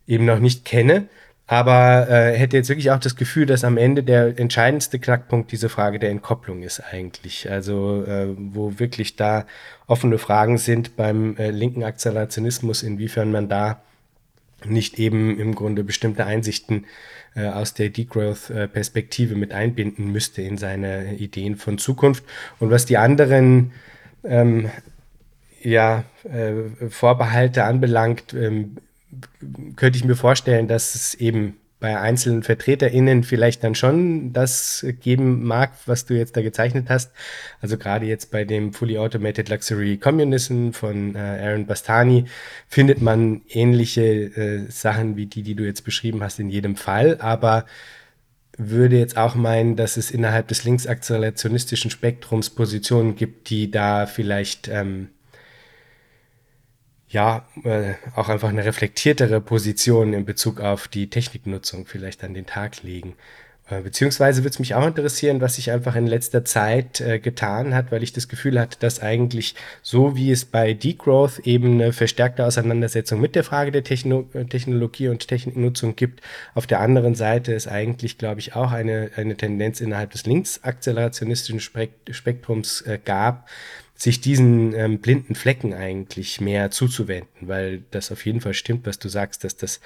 [0.07, 1.07] eben noch nicht kenne.
[1.49, 5.69] Aber äh, hätte jetzt wirklich auch das Gefühl, dass am Ende der entscheidendste Knackpunkt diese
[5.69, 7.49] Frage der Entkopplung ist eigentlich.
[7.49, 9.45] Also äh, wo wirklich da
[9.87, 13.81] offene Fragen sind beim äh, linken Akzelerationismus, inwiefern man da
[14.65, 16.85] nicht eben im Grunde bestimmte Einsichten
[17.35, 22.23] äh, aus der Degrowth-Perspektive mit einbinden müsste in seine Ideen von Zukunft.
[22.59, 23.71] Und was die anderen
[24.23, 24.69] ähm,
[25.61, 28.77] ja, äh, Vorbehalte anbelangt, ähm,
[29.75, 35.43] könnte ich mir vorstellen, dass es eben bei einzelnen VertreterInnen vielleicht dann schon das geben
[35.43, 37.11] mag, was du jetzt da gezeichnet hast.
[37.61, 42.25] Also gerade jetzt bei dem Fully Automated Luxury Communism von äh, Aaron Bastani
[42.67, 47.17] findet man ähnliche äh, Sachen wie die, die du jetzt beschrieben hast, in jedem Fall.
[47.21, 47.65] Aber
[48.57, 54.67] würde jetzt auch meinen, dass es innerhalb des linksakzelerationistischen Spektrums Positionen gibt, die da vielleicht
[54.67, 55.09] ähm,
[57.09, 62.45] ja, äh, auch einfach eine reflektiertere Position in Bezug auf die Techniknutzung vielleicht an den
[62.45, 63.15] Tag legen.
[63.69, 67.73] Äh, beziehungsweise würde es mich auch interessieren, was sich einfach in letzter Zeit äh, getan
[67.73, 71.91] hat, weil ich das Gefühl hatte, dass eigentlich so wie es bei Degrowth eben eine
[71.91, 76.21] verstärkte Auseinandersetzung mit der Frage der Techno äh, Technologie und Techniknutzung gibt,
[76.55, 81.59] auf der anderen Seite ist eigentlich, glaube ich, auch eine, eine Tendenz innerhalb des linksakzelerationistischen
[81.59, 83.49] Spektrums äh, gab,
[83.97, 88.99] sich diesen ähm, blinden Flecken eigentlich mehr zuzuwenden, weil das auf jeden Fall stimmt, was
[88.99, 89.79] du sagst, dass das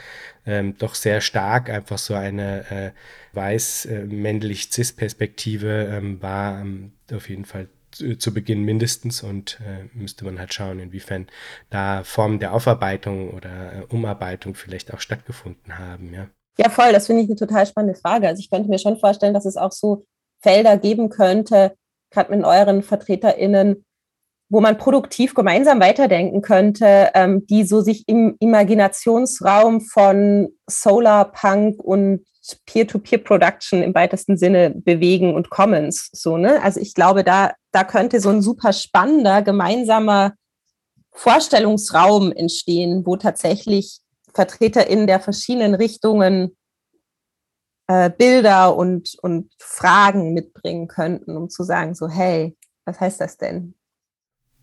[0.45, 2.91] ähm, doch sehr stark einfach so eine äh,
[3.33, 10.25] weiß-männlich-cis-Perspektive äh, ähm, war, ähm, auf jeden Fall zu, zu Beginn mindestens und äh, müsste
[10.25, 11.27] man halt schauen, inwiefern
[11.69, 16.27] da Formen der Aufarbeitung oder äh, Umarbeitung vielleicht auch stattgefunden haben, ja.
[16.57, 18.27] Ja, voll, das finde ich eine total spannende Frage.
[18.27, 20.03] Also ich könnte mir schon vorstellen, dass es auch so
[20.41, 21.75] Felder geben könnte,
[22.11, 23.85] gerade mit euren VertreterInnen,
[24.51, 32.25] wo man produktiv gemeinsam weiterdenken könnte, ähm, die so sich im Imaginationsraum von Solarpunk und
[32.65, 36.09] Peer-to-Peer-Production im weitesten Sinne bewegen und Commons.
[36.11, 36.61] So, ne?
[36.61, 40.33] Also ich glaube, da, da könnte so ein super spannender gemeinsamer
[41.13, 44.01] Vorstellungsraum entstehen, wo tatsächlich
[44.33, 46.57] VertreterInnen der verschiedenen Richtungen
[47.87, 53.37] äh, Bilder und, und Fragen mitbringen könnten, um zu sagen, so, hey, was heißt das
[53.37, 53.75] denn?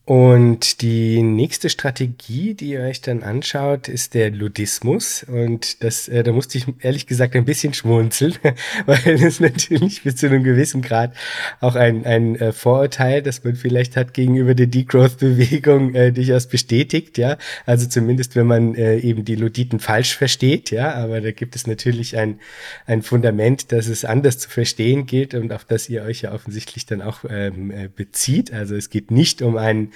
[0.08, 5.22] Und die nächste Strategie, die ihr euch dann anschaut, ist der Ludismus.
[5.22, 8.34] Und das, äh, da musste ich ehrlich gesagt ein bisschen schmunzeln,
[8.86, 11.14] weil das natürlich bis zu einem gewissen Grad
[11.60, 17.18] auch ein, ein äh, Vorurteil, das man vielleicht hat gegenüber der Degrowth-Bewegung, äh, durchaus bestätigt.
[17.18, 20.70] Ja, also zumindest wenn man äh, eben die Luditen falsch versteht.
[20.70, 22.40] Ja, aber da gibt es natürlich ein,
[22.86, 26.86] ein Fundament, das es anders zu verstehen gilt und auf das ihr euch ja offensichtlich
[26.86, 28.54] dann auch ähm, äh, bezieht.
[28.54, 29.92] Also es geht nicht um einen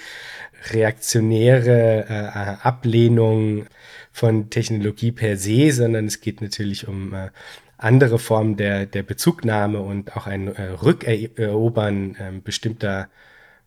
[0.71, 3.67] reaktionäre äh, Ablehnung
[4.13, 7.31] von Technologie per se, sondern es geht natürlich um äh,
[7.79, 13.09] andere Formen der, der Bezugnahme und auch ein äh, Rückerobern äh, bestimmter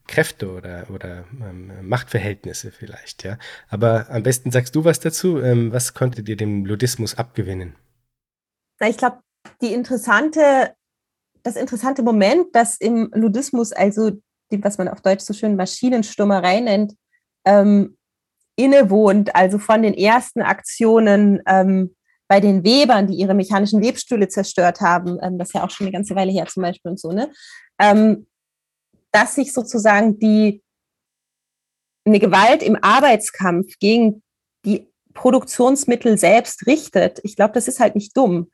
[0.07, 3.37] Kräfte oder, oder ähm, Machtverhältnisse vielleicht, ja.
[3.69, 5.41] Aber am besten sagst du was dazu.
[5.41, 7.75] Ähm, was konntet ihr dem Ludismus abgewinnen?
[8.81, 9.19] Ich glaube,
[9.61, 10.75] die interessante,
[11.43, 14.11] das interessante Moment, dass im Ludismus also
[14.51, 16.93] die, was man auf Deutsch so schön Maschinenstummerei nennt,
[17.45, 17.97] ähm,
[18.55, 21.95] innewohnt, also von den ersten Aktionen ähm,
[22.27, 25.87] bei den Webern, die ihre mechanischen Webstühle zerstört haben, ähm, das ist ja auch schon
[25.87, 27.31] eine ganze Weile her zum Beispiel und so, ne?
[27.79, 28.27] Ähm,
[29.11, 30.61] dass sich sozusagen die
[32.05, 34.23] eine Gewalt im Arbeitskampf gegen
[34.65, 37.19] die Produktionsmittel selbst richtet.
[37.23, 38.51] Ich glaube, das ist halt nicht dumm,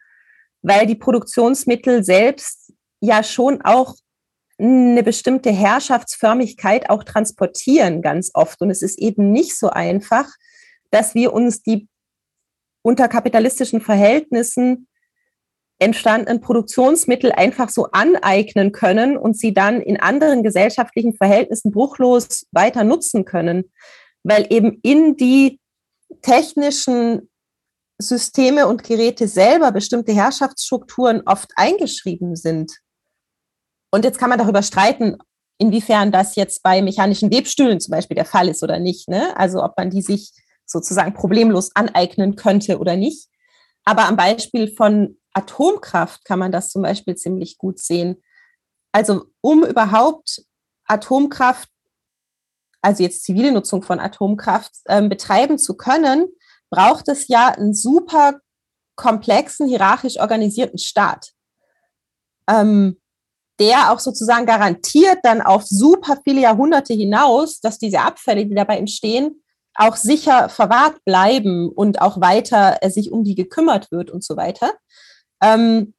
[0.61, 3.95] weil die Produktionsmittel selbst ja schon auch
[4.61, 8.61] eine bestimmte Herrschaftsförmigkeit auch transportieren ganz oft.
[8.61, 10.27] Und es ist eben nicht so einfach,
[10.91, 11.87] dass wir uns die
[12.83, 14.87] unter kapitalistischen Verhältnissen
[15.79, 22.83] entstandenen Produktionsmittel einfach so aneignen können und sie dann in anderen gesellschaftlichen Verhältnissen bruchlos weiter
[22.83, 23.71] nutzen können,
[24.23, 25.59] weil eben in die
[26.21, 27.29] technischen
[27.97, 32.73] Systeme und Geräte selber bestimmte Herrschaftsstrukturen oft eingeschrieben sind.
[33.91, 35.17] Und jetzt kann man darüber streiten,
[35.57, 39.07] inwiefern das jetzt bei mechanischen Webstühlen zum Beispiel der Fall ist oder nicht.
[39.07, 39.37] Ne?
[39.37, 40.31] Also ob man die sich
[40.65, 43.27] sozusagen problemlos aneignen könnte oder nicht.
[43.83, 48.23] Aber am Beispiel von Atomkraft kann man das zum Beispiel ziemlich gut sehen.
[48.91, 50.43] Also um überhaupt
[50.85, 51.69] Atomkraft,
[52.81, 56.27] also jetzt zivile Nutzung von Atomkraft äh, betreiben zu können,
[56.69, 58.39] braucht es ja einen super
[58.95, 61.31] komplexen, hierarchisch organisierten Staat.
[62.47, 63.00] Ähm,
[63.61, 68.77] der auch sozusagen garantiert dann auf super viele Jahrhunderte hinaus, dass diese Abfälle, die dabei
[68.77, 69.43] entstehen,
[69.75, 74.35] auch sicher verwahrt bleiben und auch weiter äh, sich um die gekümmert wird und so
[74.35, 74.73] weiter.
[75.41, 75.93] Ähm,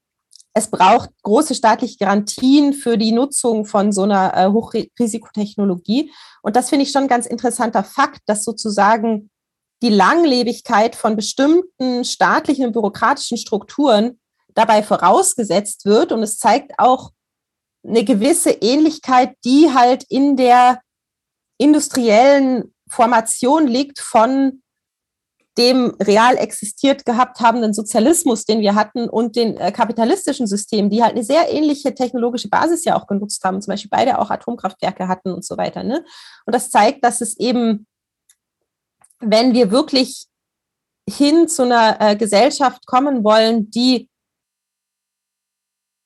[0.55, 6.13] es braucht große staatliche Garantien für die Nutzung von so einer äh, Hochrisikotechnologie.
[6.43, 9.31] Und das finde ich schon ein ganz interessanter Fakt, dass sozusagen
[9.83, 14.21] die Langlebigkeit von bestimmten staatlichen und bürokratischen Strukturen
[14.55, 16.13] dabei vorausgesetzt wird.
[16.13, 17.13] Und es zeigt auch,
[17.87, 20.81] eine gewisse Ähnlichkeit, die halt in der
[21.59, 24.63] industriellen Formation liegt von
[25.59, 31.03] dem real existiert gehabt habenden Sozialismus, den wir hatten, und den äh, kapitalistischen Systemen, die
[31.03, 35.09] halt eine sehr ähnliche technologische Basis ja auch genutzt haben, zum Beispiel beide auch Atomkraftwerke
[35.09, 35.83] hatten und so weiter.
[35.83, 36.05] Ne?
[36.47, 37.87] Und das zeigt, dass es eben,
[39.21, 40.27] wenn wir wirklich
[41.09, 44.09] hin zu einer äh, Gesellschaft kommen wollen, die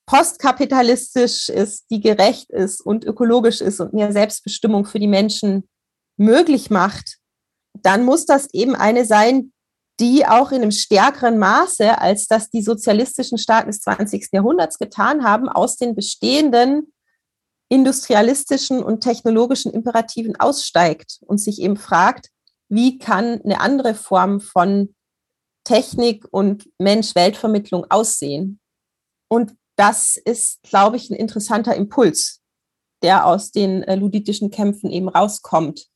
[0.06, 5.68] postkapitalistisch ist, die gerecht ist und ökologisch ist und mehr Selbstbestimmung für die Menschen
[6.16, 7.18] möglich macht,
[7.82, 9.52] dann muss das eben eine sein,
[9.98, 14.28] die auch in einem stärkeren Maße, als das die sozialistischen Staaten des 20.
[14.32, 16.92] Jahrhunderts getan haben, aus den bestehenden
[17.68, 22.28] industrialistischen und technologischen Imperativen aussteigt und sich eben fragt,
[22.68, 24.94] wie kann eine andere Form von
[25.64, 28.60] Technik und Mensch-Weltvermittlung aussehen?
[29.28, 32.40] Und das ist, glaube ich, ein interessanter Impuls,
[33.02, 35.86] der aus den äh, luditischen Kämpfen eben rauskommt.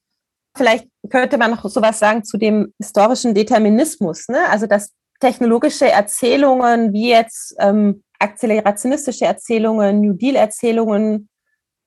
[0.56, 4.48] Vielleicht könnte man noch sowas sagen zu dem historischen Determinismus, ne?
[4.50, 11.28] also dass technologische Erzählungen wie jetzt ähm, akzelerationistische Erzählungen, New Deal-Erzählungen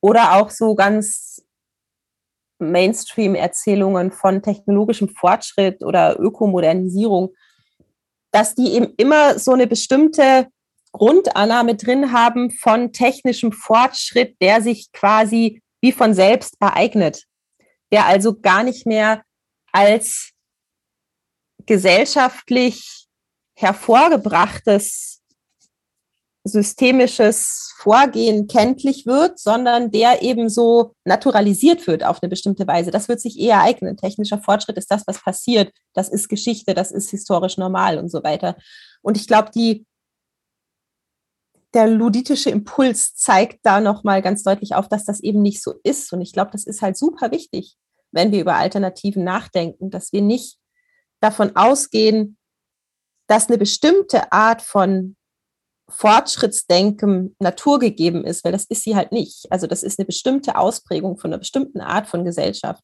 [0.02, 1.44] oder auch so ganz
[2.60, 7.34] Mainstream-Erzählungen von technologischem Fortschritt oder Ökomodernisierung,
[8.32, 10.48] dass die eben immer so eine bestimmte
[10.94, 17.24] Grundannahme drin haben von technischem Fortschritt, der sich quasi wie von selbst ereignet,
[17.92, 19.24] der also gar nicht mehr
[19.72, 20.32] als
[21.66, 23.08] gesellschaftlich
[23.56, 25.22] hervorgebrachtes
[26.46, 32.92] systemisches Vorgehen kenntlich wird, sondern der eben so naturalisiert wird auf eine bestimmte Weise.
[32.92, 33.96] Das wird sich eher eignen.
[33.96, 35.72] Technischer Fortschritt ist das, was passiert.
[35.94, 38.58] Das ist Geschichte, das ist historisch normal und so weiter.
[39.02, 39.86] Und ich glaube, die
[41.74, 46.14] der luditische Impuls zeigt da nochmal ganz deutlich auf, dass das eben nicht so ist.
[46.14, 47.76] Und ich glaube, das ist halt super wichtig,
[48.12, 50.58] wenn wir über Alternativen nachdenken, dass wir nicht
[51.20, 52.38] davon ausgehen,
[53.28, 55.16] dass eine bestimmte Art von
[55.90, 59.52] Fortschrittsdenken naturgegeben ist, weil das ist sie halt nicht.
[59.52, 62.84] Also das ist eine bestimmte Ausprägung von einer bestimmten Art von Gesellschaft.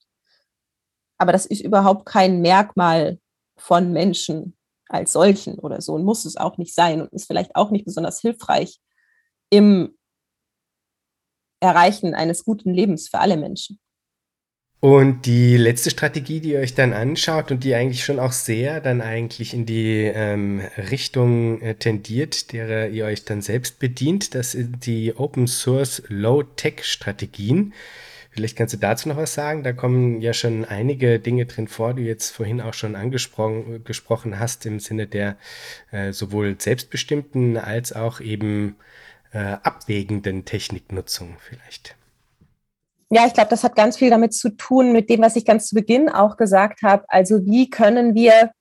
[1.18, 3.20] Aber das ist überhaupt kein Merkmal
[3.58, 4.58] von Menschen
[4.90, 7.86] als solchen oder so und muss es auch nicht sein und ist vielleicht auch nicht
[7.86, 8.80] besonders hilfreich
[9.50, 9.96] im
[11.62, 13.80] Erreichen eines guten Lebens für alle Menschen.
[14.82, 18.80] Und die letzte Strategie, die ihr euch dann anschaut und die eigentlich schon auch sehr
[18.80, 24.54] dann eigentlich in die ähm, Richtung äh, tendiert, derer ihr euch dann selbst bedient, das
[24.54, 27.74] sind die Open Source Low Tech Strategien.
[28.32, 29.64] Vielleicht kannst du dazu noch was sagen.
[29.64, 33.84] Da kommen ja schon einige Dinge drin vor, die du jetzt vorhin auch schon angesprochen
[33.84, 35.38] gesprochen hast, im Sinne der
[35.92, 38.76] äh, sowohl selbstbestimmten als auch eben
[39.34, 41.96] äh, abwägenden Techniknutzung vielleicht.
[43.12, 45.68] Ja, ich glaube, das hat ganz viel damit zu tun, mit dem, was ich ganz
[45.68, 47.06] zu Beginn auch gesagt habe.
[47.08, 48.52] Also wie können wir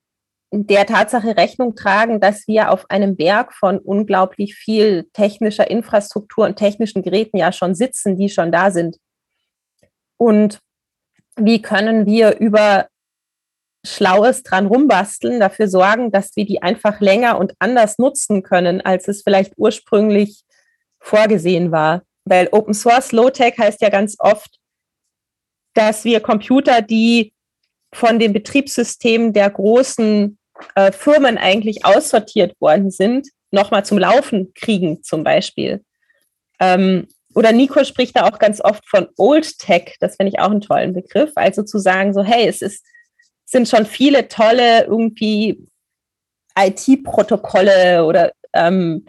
[0.50, 6.56] der Tatsache Rechnung tragen, dass wir auf einem Berg von unglaublich viel technischer Infrastruktur und
[6.56, 8.96] technischen Geräten ja schon sitzen, die schon da sind.
[10.18, 10.60] Und
[11.36, 12.88] wie können wir über
[13.86, 19.08] Schlaues dran rumbasteln, dafür sorgen, dass wir die einfach länger und anders nutzen können, als
[19.08, 20.42] es vielleicht ursprünglich
[21.00, 22.02] vorgesehen war.
[22.24, 24.58] Weil Open Source Low Tech heißt ja ganz oft,
[25.74, 27.32] dass wir Computer, die
[27.94, 30.38] von den Betriebssystemen der großen
[30.74, 35.84] äh, Firmen eigentlich aussortiert worden sind, nochmal zum Laufen kriegen, zum Beispiel.
[36.60, 40.50] Ähm, oder Nico spricht da auch ganz oft von Old Tech, das finde ich auch
[40.50, 41.32] einen tollen Begriff.
[41.34, 42.84] Also zu sagen, so, hey, es ist,
[43.44, 45.66] sind schon viele tolle irgendwie
[46.58, 49.06] IT-Protokolle oder ähm,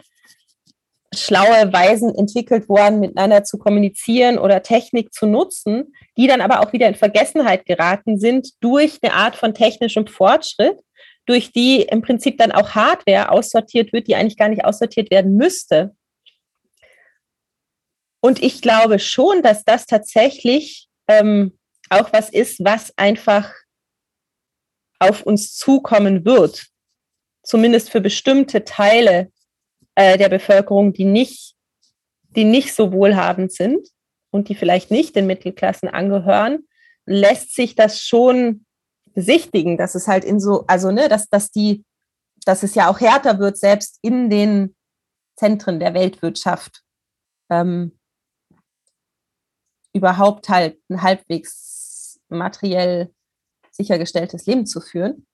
[1.12, 6.72] schlaue Weisen entwickelt worden, miteinander zu kommunizieren oder Technik zu nutzen, die dann aber auch
[6.72, 10.78] wieder in Vergessenheit geraten sind durch eine Art von technischem Fortschritt,
[11.26, 15.36] durch die im Prinzip dann auch Hardware aussortiert wird, die eigentlich gar nicht aussortiert werden
[15.36, 15.94] müsste.
[18.20, 23.52] Und ich glaube schon, dass das tatsächlich ähm, auch was ist, was einfach
[24.98, 26.66] auf uns zukommen wird.
[27.42, 29.32] Zumindest für bestimmte Teile
[29.94, 31.54] äh, der Bevölkerung, die nicht,
[32.36, 33.88] die nicht so wohlhabend sind
[34.30, 36.68] und die vielleicht nicht den Mittelklassen angehören,
[37.06, 38.66] lässt sich das schon
[39.14, 41.84] besichtigen, dass es halt in so, also ne, dass, dass die,
[42.44, 44.76] dass es ja auch härter wird, selbst in den
[45.36, 46.82] Zentren der Weltwirtschaft
[47.50, 47.98] ähm,
[49.92, 53.12] überhaupt halt ein halbwegs materiell
[53.70, 55.26] sichergestelltes Leben zu führen.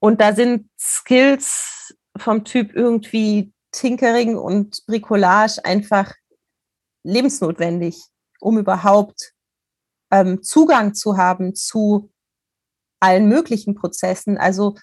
[0.00, 6.12] Und da sind Skills vom Typ irgendwie Tinkering und Bricolage einfach
[7.04, 8.02] lebensnotwendig,
[8.40, 9.32] um überhaupt
[10.10, 12.10] ähm, Zugang zu haben zu
[13.00, 14.38] allen möglichen Prozessen.
[14.38, 14.76] Also,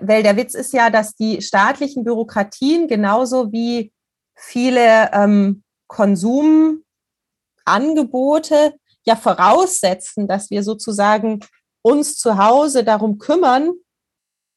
[0.00, 3.92] weil der Witz ist ja, dass die staatlichen Bürokratien genauso wie
[4.36, 8.74] viele ähm, Konsumangebote
[9.04, 11.40] ja voraussetzen, dass wir sozusagen
[11.82, 13.72] uns zu Hause darum kümmern,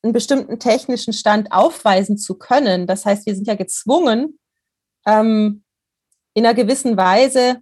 [0.04, 2.88] einen bestimmten technischen Stand aufweisen zu können.
[2.88, 4.40] Das heißt, wir sind ja gezwungen,
[5.06, 5.64] ähm,
[6.34, 7.62] in einer gewissen Weise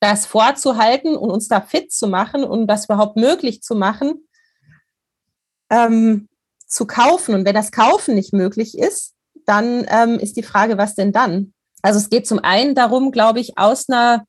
[0.00, 4.28] das vorzuhalten und uns da fit zu machen und das überhaupt möglich zu machen,
[5.70, 6.28] ähm,
[6.66, 7.34] zu kaufen.
[7.34, 9.14] Und wenn das Kaufen nicht möglich ist,
[9.46, 11.53] dann ähm, ist die Frage, was denn dann?
[11.84, 14.24] Also es geht zum einen darum, glaube ich, aus einer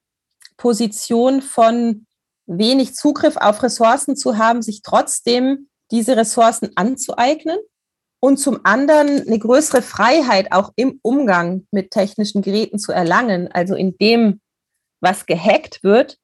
[0.57, 2.05] Position von
[2.47, 7.57] wenig Zugriff auf Ressourcen zu haben, sich trotzdem diese Ressourcen anzueignen
[8.19, 13.49] und zum anderen eine größere Freiheit auch im Umgang mit technischen Geräten zu erlangen.
[13.53, 14.41] Also in dem,
[14.99, 16.17] was gehackt wird,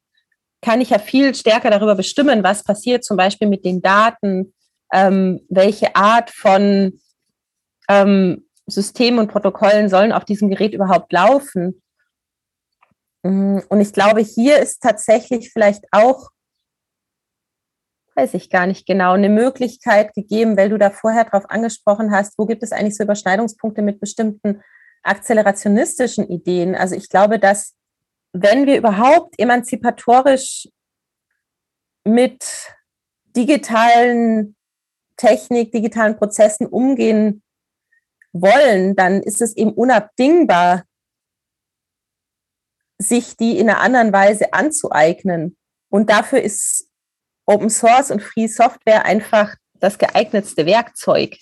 [0.62, 4.54] kann ich ja viel stärker darüber bestimmen, was passiert zum Beispiel mit den Daten,
[4.92, 7.00] ähm, welche Art von
[7.88, 11.82] ähm, Systemen und Protokollen sollen auf diesem Gerät überhaupt laufen.
[13.24, 16.30] Mm, und ich glaube, hier ist tatsächlich vielleicht auch,
[18.16, 22.38] weiß ich gar nicht genau, eine Möglichkeit gegeben, weil du da vorher drauf angesprochen hast,
[22.38, 24.62] wo gibt es eigentlich so Überschneidungspunkte mit bestimmten
[25.04, 26.76] akzelerationistischen Ideen?
[26.76, 27.76] Also ich glaube, dass
[28.34, 30.70] wenn wir überhaupt emanzipatorisch
[32.04, 32.44] mit
[33.36, 34.56] digitalen
[35.18, 37.44] Technik, digitalen Prozessen umgehen
[38.34, 40.84] wollen, dann ist es eben unabdingbar,
[42.98, 45.58] sich die in einer anderen Weise anzueignen.
[45.90, 46.88] Und dafür ist
[47.46, 51.36] Open Source und Free Software einfach das geeignetste Werkzeug.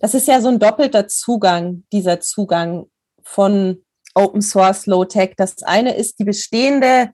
[0.00, 2.90] Das ist ja so ein doppelter Zugang, dieser Zugang
[3.22, 3.84] von
[4.14, 5.34] Open Source Low Tech.
[5.36, 7.12] Das eine ist die bestehende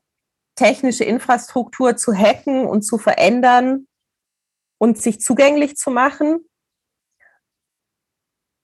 [0.55, 3.87] technische Infrastruktur zu hacken und zu verändern
[4.79, 6.45] und sich zugänglich zu machen.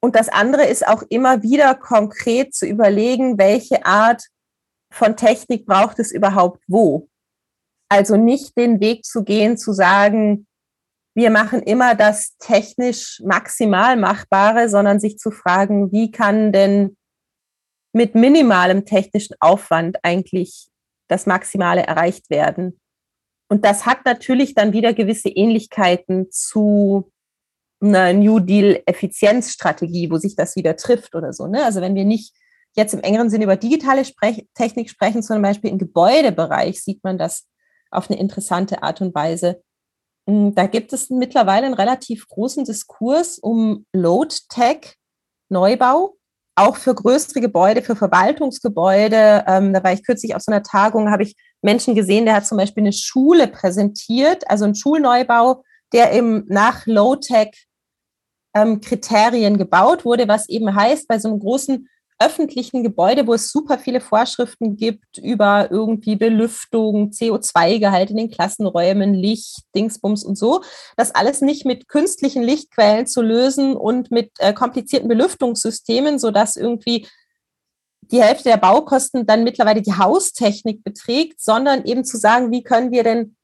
[0.06, 4.22] Und das andere ist auch immer wieder konkret zu überlegen, welche Art
[4.92, 7.08] von Technik braucht es überhaupt wo.
[7.88, 10.46] Also nicht den Weg zu gehen, zu sagen,
[11.16, 16.96] wir machen immer das technisch maximal Machbare, sondern sich zu fragen, wie kann denn
[17.92, 20.68] mit minimalem technischen Aufwand eigentlich
[21.08, 22.78] das Maximale erreicht werden.
[23.50, 27.10] Und das hat natürlich dann wieder gewisse Ähnlichkeiten zu
[27.80, 31.46] eine New Deal Effizienzstrategie, wo sich das wieder trifft oder so.
[31.46, 31.64] Ne?
[31.64, 32.34] Also wenn wir nicht
[32.74, 37.18] jetzt im engeren Sinne über digitale Sprech Technik sprechen, zum Beispiel im Gebäudebereich sieht man
[37.18, 37.46] das
[37.90, 39.62] auf eine interessante Art und Weise.
[40.28, 44.96] Hm, da gibt es mittlerweile einen relativ großen Diskurs um Load Tech
[45.48, 46.16] Neubau,
[46.56, 49.44] auch für größere Gebäude, für Verwaltungsgebäude.
[49.46, 52.46] Ähm, da war ich kürzlich auf so einer Tagung, habe ich Menschen gesehen, der hat
[52.46, 55.62] zum Beispiel eine Schule präsentiert, also einen Schulneubau,
[55.92, 57.65] der eben nach Low-Tech
[58.56, 61.88] ähm, Kriterien gebaut wurde, was eben heißt, bei so einem großen
[62.18, 69.12] öffentlichen Gebäude, wo es super viele Vorschriften gibt über irgendwie Belüftung, CO2-Gehalt in den Klassenräumen,
[69.12, 70.62] Licht, Dingsbums und so,
[70.96, 77.06] das alles nicht mit künstlichen Lichtquellen zu lösen und mit äh, komplizierten Belüftungssystemen, sodass irgendwie
[78.00, 82.92] die Hälfte der Baukosten dann mittlerweile die Haustechnik beträgt, sondern eben zu sagen, wie können
[82.92, 83.35] wir denn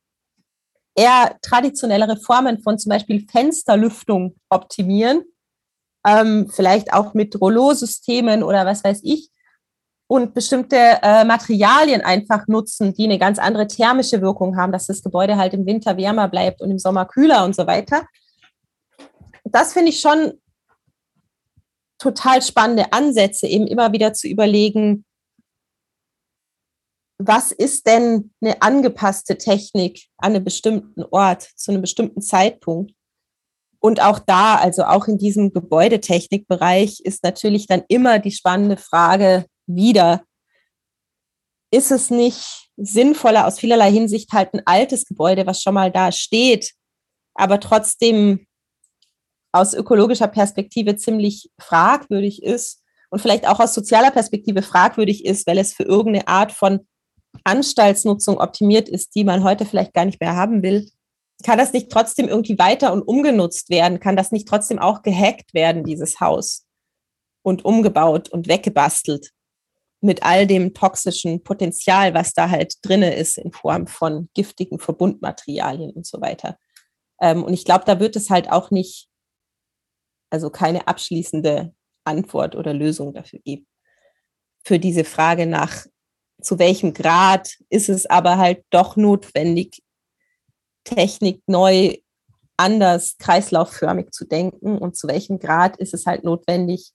[0.94, 5.22] eher traditionellere Formen von zum Beispiel Fensterlüftung optimieren,
[6.06, 9.30] ähm, vielleicht auch mit Rollo-Systemen oder was weiß ich,
[10.12, 15.02] und bestimmte äh, Materialien einfach nutzen, die eine ganz andere thermische Wirkung haben, dass das
[15.02, 18.06] Gebäude halt im Winter wärmer bleibt und im Sommer kühler und so weiter.
[19.44, 20.34] Das finde ich schon
[21.98, 25.06] total spannende Ansätze, eben immer wieder zu überlegen,
[27.26, 32.92] was ist denn eine angepasste Technik an einem bestimmten Ort, zu einem bestimmten Zeitpunkt?
[33.80, 39.46] Und auch da, also auch in diesem Gebäudetechnikbereich, ist natürlich dann immer die spannende Frage
[39.66, 40.22] wieder,
[41.72, 46.12] ist es nicht sinnvoller aus vielerlei Hinsicht halt ein altes Gebäude, was schon mal da
[46.12, 46.74] steht,
[47.34, 48.46] aber trotzdem
[49.52, 55.58] aus ökologischer Perspektive ziemlich fragwürdig ist und vielleicht auch aus sozialer Perspektive fragwürdig ist, weil
[55.58, 56.86] es für irgendeine Art von
[57.44, 60.88] Anstaltsnutzung optimiert ist, die man heute vielleicht gar nicht mehr haben will,
[61.42, 64.00] kann das nicht trotzdem irgendwie weiter und umgenutzt werden?
[64.00, 66.64] Kann das nicht trotzdem auch gehackt werden, dieses Haus?
[67.42, 69.30] Und umgebaut und weggebastelt
[70.00, 75.90] mit all dem toxischen Potenzial, was da halt drinne ist in Form von giftigen Verbundmaterialien
[75.90, 76.58] und so weiter.
[77.20, 79.08] Ähm, und ich glaube, da wird es halt auch nicht,
[80.30, 81.74] also keine abschließende
[82.04, 83.66] Antwort oder Lösung dafür geben.
[84.64, 85.86] Für diese Frage nach
[86.42, 89.82] zu welchem Grad ist es aber halt doch notwendig,
[90.84, 91.96] Technik neu
[92.56, 96.92] anders kreislaufförmig zu denken und zu welchem Grad ist es halt notwendig,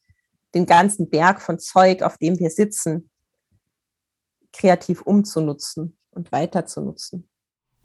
[0.54, 3.10] den ganzen Berg von Zeug, auf dem wir sitzen,
[4.54, 7.30] kreativ umzunutzen und weiter zu nutzen.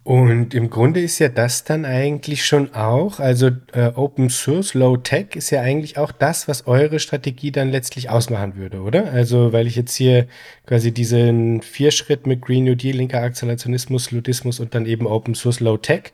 [0.05, 4.97] Und im Grunde ist ja das dann eigentlich schon auch, also äh, Open Source, Low
[4.97, 9.13] Tech ist ja eigentlich auch das, was eure Strategie dann letztlich ausmachen würde, oder?
[9.13, 10.27] Also, weil ich jetzt hier
[10.67, 15.61] quasi diesen Vierschritt mit Green New Deal, linker Akzelerationismus, Ludismus und dann eben Open Source,
[15.61, 16.11] Low Tech.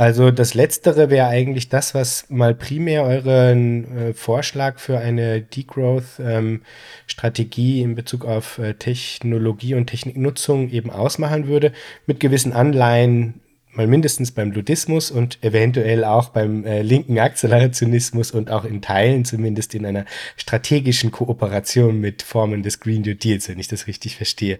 [0.00, 7.82] Also das Letztere wäre eigentlich das, was mal primär euren äh, Vorschlag für eine Degrowth-Strategie
[7.82, 11.72] ähm, in Bezug auf äh, Technologie und Techniknutzung eben ausmachen würde,
[12.06, 13.29] mit gewissen Anleihen
[13.72, 19.24] mal mindestens beim Ludismus und eventuell auch beim äh, linken Akzelerationismus und auch in Teilen
[19.24, 20.04] zumindest in einer
[20.36, 24.58] strategischen Kooperation mit Formen des Green New Deals, wenn ich das richtig verstehe.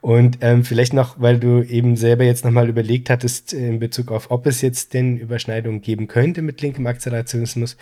[0.00, 4.10] Und ähm, vielleicht noch, weil du eben selber jetzt nochmal überlegt hattest äh, in Bezug
[4.12, 7.76] auf, ob es jetzt denn Überschneidungen geben könnte mit linkem Akzelerationismus,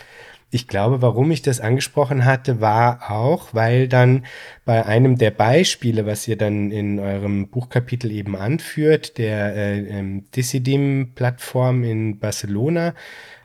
[0.51, 4.25] ich glaube, warum ich das angesprochen hatte, war auch, weil dann
[4.65, 10.25] bei einem der Beispiele, was ihr dann in eurem Buchkapitel eben anführt, der äh, ähm,
[10.35, 12.95] Decidim-Plattform in Barcelona,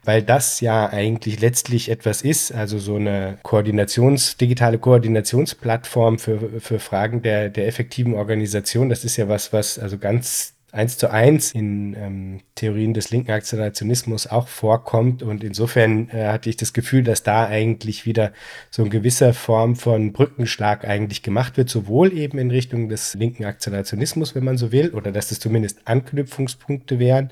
[0.05, 6.79] weil das ja eigentlich letztlich etwas ist, also so eine Koordinations, digitale Koordinationsplattform für, für
[6.79, 8.89] Fragen der, der effektiven Organisation.
[8.89, 13.31] Das ist ja was, was also ganz eins zu eins in ähm, Theorien des linken
[13.31, 15.21] Akzelerationismus auch vorkommt.
[15.21, 18.33] Und insofern äh, hatte ich das Gefühl, dass da eigentlich wieder
[18.71, 23.45] so eine gewisse Form von Brückenschlag eigentlich gemacht wird, sowohl eben in Richtung des linken
[23.45, 27.29] Akzelerationismus, wenn man so will, oder dass das zumindest Anknüpfungspunkte wären,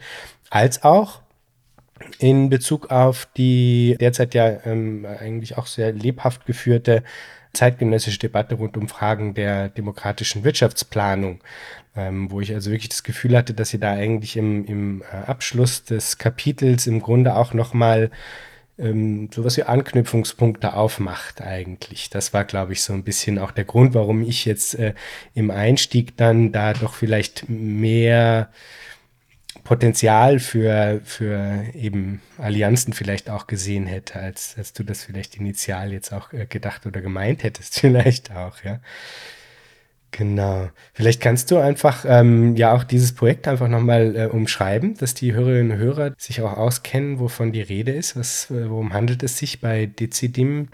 [0.51, 1.21] als auch
[2.19, 7.03] in Bezug auf die derzeit ja ähm, eigentlich auch sehr lebhaft geführte
[7.53, 11.41] zeitgenössische Debatte rund um Fragen der demokratischen Wirtschaftsplanung
[11.95, 15.29] ähm, wo ich also wirklich das Gefühl hatte, dass sie da eigentlich im, im äh,
[15.29, 18.11] Abschluss des Kapitels im Grunde auch nochmal
[18.79, 22.09] ähm, sowas wie Anknüpfungspunkte aufmacht eigentlich.
[22.09, 24.93] Das war, glaube ich, so ein bisschen auch der Grund, warum ich jetzt äh,
[25.33, 28.49] im Einstieg dann da doch vielleicht mehr
[29.63, 35.91] Potenzial für, für eben Allianzen vielleicht auch gesehen hätte, als, als du das vielleicht initial
[35.91, 38.79] jetzt auch äh, gedacht oder gemeint hättest, vielleicht auch, ja.
[40.11, 40.69] Genau.
[40.93, 45.33] Vielleicht kannst du einfach ähm, ja auch dieses Projekt einfach nochmal äh, umschreiben, dass die
[45.33, 48.17] Hörerinnen und Hörer sich auch auskennen, wovon die Rede ist.
[48.17, 50.67] Was, äh, worum handelt es sich bei Decidim,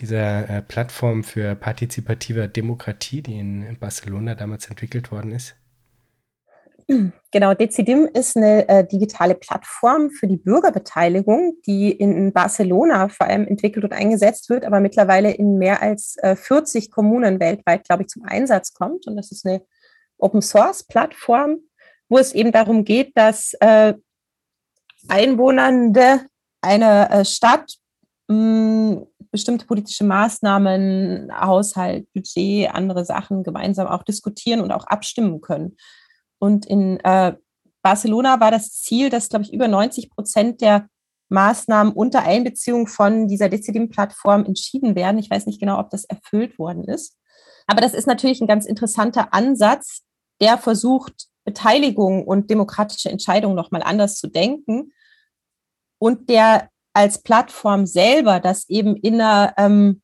[0.00, 5.54] dieser äh, Plattform für partizipative Demokratie, die in Barcelona damals entwickelt worden ist?
[7.30, 13.46] Genau, Decidim ist eine äh, digitale Plattform für die Bürgerbeteiligung, die in Barcelona vor allem
[13.46, 18.08] entwickelt und eingesetzt wird, aber mittlerweile in mehr als äh, 40 Kommunen weltweit, glaube ich,
[18.08, 19.06] zum Einsatz kommt.
[19.06, 19.62] Und das ist eine
[20.18, 21.60] Open-Source-Plattform,
[22.08, 23.94] wo es eben darum geht, dass äh,
[25.08, 26.26] Einwohnernde
[26.60, 27.76] einer äh, Stadt
[28.28, 35.40] mh, hm, bestimmte politische Maßnahmen, Haushalt, Budget, andere Sachen gemeinsam auch diskutieren und auch abstimmen
[35.40, 35.76] können.
[36.42, 37.36] Und in äh,
[37.82, 40.88] Barcelona war das Ziel, dass, glaube ich, über 90 Prozent der
[41.28, 45.18] Maßnahmen unter Einbeziehung von dieser Decidim-Plattform entschieden werden.
[45.18, 47.16] Ich weiß nicht genau, ob das erfüllt worden ist.
[47.68, 50.02] Aber das ist natürlich ein ganz interessanter Ansatz,
[50.40, 54.90] der versucht, Beteiligung und demokratische Entscheidungen nochmal anders zu denken
[56.00, 60.01] und der als Plattform selber das eben in einer ähm,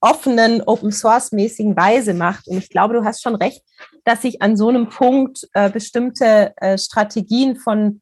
[0.00, 2.46] offenen, Open-Source-mäßigen Weise macht.
[2.48, 3.62] Und ich glaube, du hast schon recht,
[4.04, 8.00] dass sich an so einem Punkt äh, bestimmte äh, Strategien von,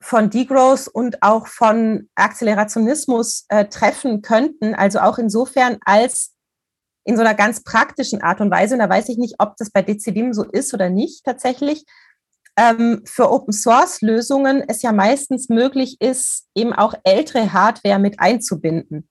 [0.00, 4.74] von Degrowth und auch von Akzelerationismus äh, treffen könnten.
[4.74, 6.34] Also auch insofern als
[7.04, 8.74] in so einer ganz praktischen Art und Weise.
[8.74, 11.84] Und da weiß ich nicht, ob das bei Decidim so ist oder nicht tatsächlich.
[12.56, 19.08] Ähm, für Open-Source-Lösungen es ja meistens möglich ist, eben auch ältere Hardware mit einzubinden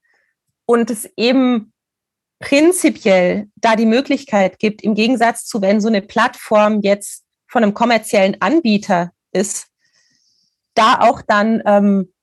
[0.67, 1.73] und es eben
[2.39, 7.73] prinzipiell da die Möglichkeit gibt, im Gegensatz zu, wenn so eine Plattform jetzt von einem
[7.73, 9.67] kommerziellen Anbieter ist,
[10.75, 12.13] da auch dann ähm,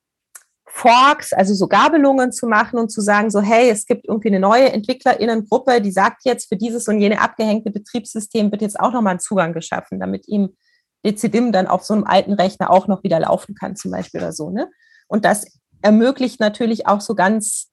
[0.66, 4.40] Forks, also so Gabelungen zu machen und zu sagen, so hey, es gibt irgendwie eine
[4.40, 9.14] neue Entwicklerinnengruppe, die sagt jetzt, für dieses und jene abgehängte Betriebssystem wird jetzt auch nochmal
[9.14, 10.54] ein Zugang geschaffen, damit ihm
[11.04, 14.32] Decidim dann auf so einem alten Rechner auch noch wieder laufen kann, zum Beispiel oder
[14.32, 14.50] so.
[14.50, 14.70] Ne?
[15.06, 15.46] Und das
[15.82, 17.70] ermöglicht natürlich auch so ganz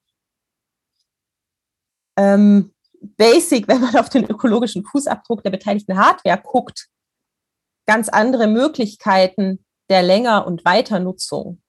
[2.16, 6.88] ähm, basic, wenn man auf den ökologischen Fußabdruck der beteiligten Hardware guckt,
[7.86, 11.60] ganz andere Möglichkeiten der Länger- und Weiternutzung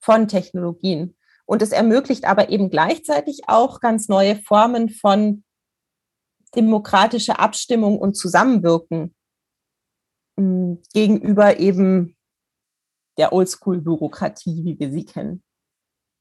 [0.00, 1.16] von Technologien.
[1.44, 5.44] Und es ermöglicht aber eben gleichzeitig auch ganz neue Formen von
[6.54, 9.14] demokratische Abstimmung und Zusammenwirken
[10.38, 12.16] hm, gegenüber eben
[13.18, 15.42] der Oldschool-Bürokratie, wie wir sie kennen.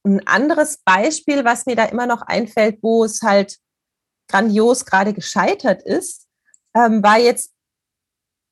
[0.08, 3.58] Ein anderes Beispiel, was mir da immer noch einfällt, wo es halt
[4.30, 6.28] grandios gerade gescheitert ist,
[6.74, 7.51] ähm, war jetzt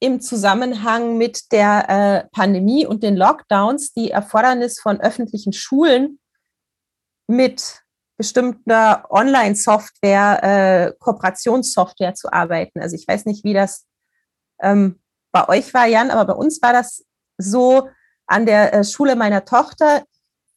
[0.01, 6.19] im Zusammenhang mit der äh, Pandemie und den Lockdowns die Erfordernis von öffentlichen Schulen
[7.27, 7.81] mit
[8.17, 12.81] bestimmter Online-Software, äh, Kooperationssoftware zu arbeiten.
[12.81, 13.85] Also ich weiß nicht, wie das
[14.61, 15.01] ähm,
[15.31, 17.05] bei euch war, Jan, aber bei uns war das
[17.37, 17.89] so
[18.27, 20.03] an der äh, Schule meiner Tochter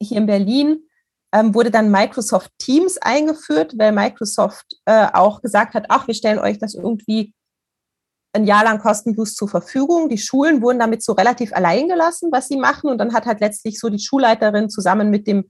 [0.01, 0.88] hier in Berlin
[1.33, 6.39] ähm, wurde dann Microsoft Teams eingeführt, weil Microsoft äh, auch gesagt hat, ach, wir stellen
[6.39, 7.33] euch das irgendwie
[8.33, 10.09] ein Jahr lang kostenlos zur Verfügung.
[10.09, 12.89] Die Schulen wurden damit so relativ allein gelassen, was sie machen.
[12.89, 15.49] Und dann hat halt letztlich so die Schulleiterin zusammen mit dem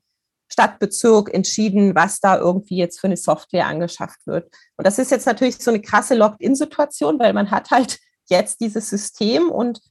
[0.51, 4.51] Stadtbezirk entschieden, was da irgendwie jetzt für eine Software angeschafft wird.
[4.77, 7.99] Und das ist jetzt natürlich so eine krasse Locked-in-Situation, weil man hat halt
[8.29, 9.81] jetzt dieses System und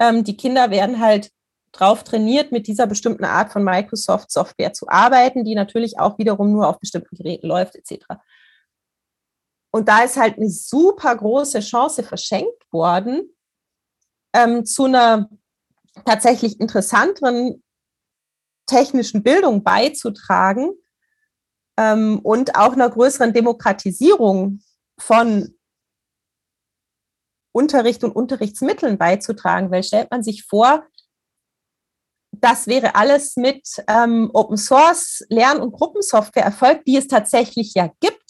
[0.00, 1.30] ähm, die Kinder werden halt
[1.74, 6.68] drauf trainiert, mit dieser bestimmten Art von Microsoft-Software zu arbeiten, die natürlich auch wiederum nur
[6.68, 8.04] auf bestimmten Geräten läuft, etc.
[9.70, 13.34] Und da ist halt eine super große Chance verschenkt worden,
[14.32, 15.28] ähm, zu einer
[16.04, 17.62] tatsächlich interessanteren
[18.66, 20.70] technischen Bildung beizutragen
[21.76, 24.60] ähm, und auch einer größeren Demokratisierung
[24.98, 25.56] von
[27.52, 29.70] Unterricht und Unterrichtsmitteln beizutragen.
[29.70, 30.84] Weil stellt man sich vor,
[32.40, 37.90] das wäre alles mit ähm, Open Source Lern- und Gruppensoftware erfolgt, die es tatsächlich ja
[38.00, 38.22] gibt,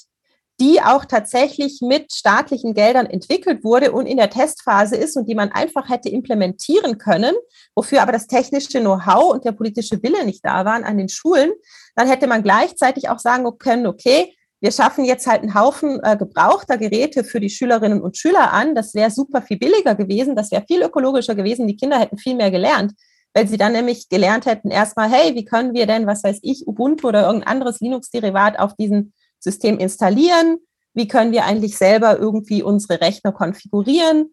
[0.61, 5.35] die auch tatsächlich mit staatlichen Geldern entwickelt wurde und in der Testphase ist und die
[5.35, 7.35] man einfach hätte implementieren können,
[7.75, 11.53] wofür aber das technische Know-how und der politische Wille nicht da waren an den Schulen,
[11.97, 16.17] dann hätte man gleichzeitig auch sagen können, okay, wir schaffen jetzt halt einen Haufen äh,
[16.17, 18.75] gebrauchter Geräte für die Schülerinnen und Schüler an.
[18.75, 22.35] Das wäre super viel billiger gewesen, das wäre viel ökologischer gewesen, die Kinder hätten viel
[22.35, 22.95] mehr gelernt
[23.35, 26.67] weil sie dann nämlich gelernt hätten, erstmal, hey, wie können wir denn, was weiß ich,
[26.67, 30.59] Ubuntu oder irgendein anderes Linux-Derivat auf diesem System installieren?
[30.95, 34.33] Wie können wir eigentlich selber irgendwie unsere Rechner konfigurieren?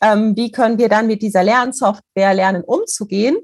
[0.00, 3.36] Ähm, wie können wir dann mit dieser Lernsoftware lernen, umzugehen?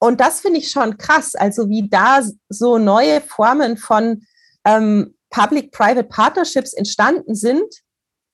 [0.00, 4.26] Und das finde ich schon krass, also wie da so neue Formen von
[4.64, 7.72] ähm, Public-Private Partnerships entstanden sind,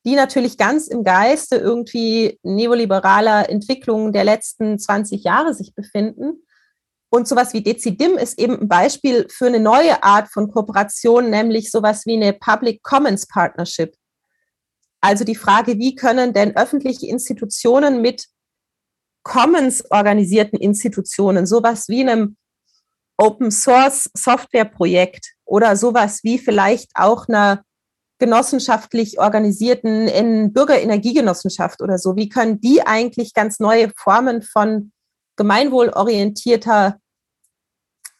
[0.04, 6.42] die natürlich ganz im Geiste irgendwie neoliberaler Entwicklungen der letzten 20 Jahre sich befinden.
[7.10, 11.70] Und sowas wie Dezidim ist eben ein Beispiel für eine neue Art von Kooperation, nämlich
[11.70, 13.94] sowas wie eine Public Commons Partnership.
[15.00, 18.26] Also die Frage, wie können denn öffentliche Institutionen mit
[19.22, 22.36] Commons organisierten Institutionen, sowas wie einem
[23.18, 27.64] Open Source Software Projekt oder sowas wie vielleicht auch einer
[28.20, 34.92] genossenschaftlich organisierten in Bürgerenergiegenossenschaft oder so, wie können die eigentlich ganz neue Formen von
[35.36, 37.00] gemeinwohlorientierter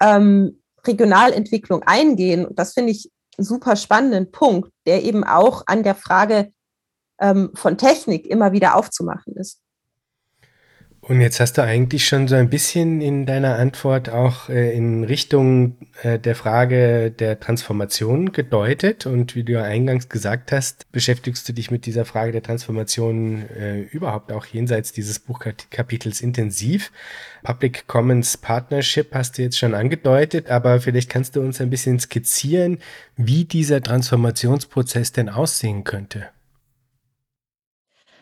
[0.00, 2.46] ähm, Regionalentwicklung eingehen?
[2.46, 6.50] Und das finde ich einen super spannenden Punkt, der eben auch an der Frage
[7.20, 9.60] ähm, von Technik immer wieder aufzumachen ist.
[11.02, 15.02] Und jetzt hast du eigentlich schon so ein bisschen in deiner Antwort auch äh, in
[15.02, 19.06] Richtung äh, der Frage der Transformation gedeutet.
[19.06, 23.48] Und wie du ja eingangs gesagt hast, beschäftigst du dich mit dieser Frage der Transformation
[23.48, 26.92] äh, überhaupt auch jenseits dieses Buchkapitels intensiv.
[27.42, 31.98] Public Commons Partnership hast du jetzt schon angedeutet, aber vielleicht kannst du uns ein bisschen
[31.98, 32.78] skizzieren,
[33.16, 36.28] wie dieser Transformationsprozess denn aussehen könnte.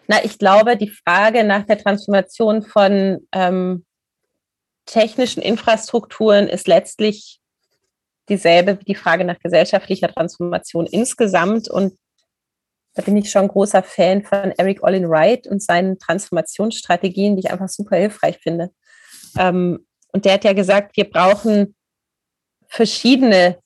[0.08, 3.84] Na, ich glaube, die Frage nach der Transformation von ähm,
[4.86, 7.40] technischen Infrastrukturen ist letztlich
[8.30, 11.68] dieselbe wie die Frage nach gesellschaftlicher Transformation insgesamt.
[11.68, 11.98] Und
[12.94, 17.50] da bin ich schon großer Fan von Eric Olin Wright und seinen Transformationsstrategien, die ich
[17.50, 18.70] einfach super hilfreich finde.
[19.36, 21.76] Ähm, und der hat ja gesagt, wir brauchen
[22.66, 23.58] verschiedene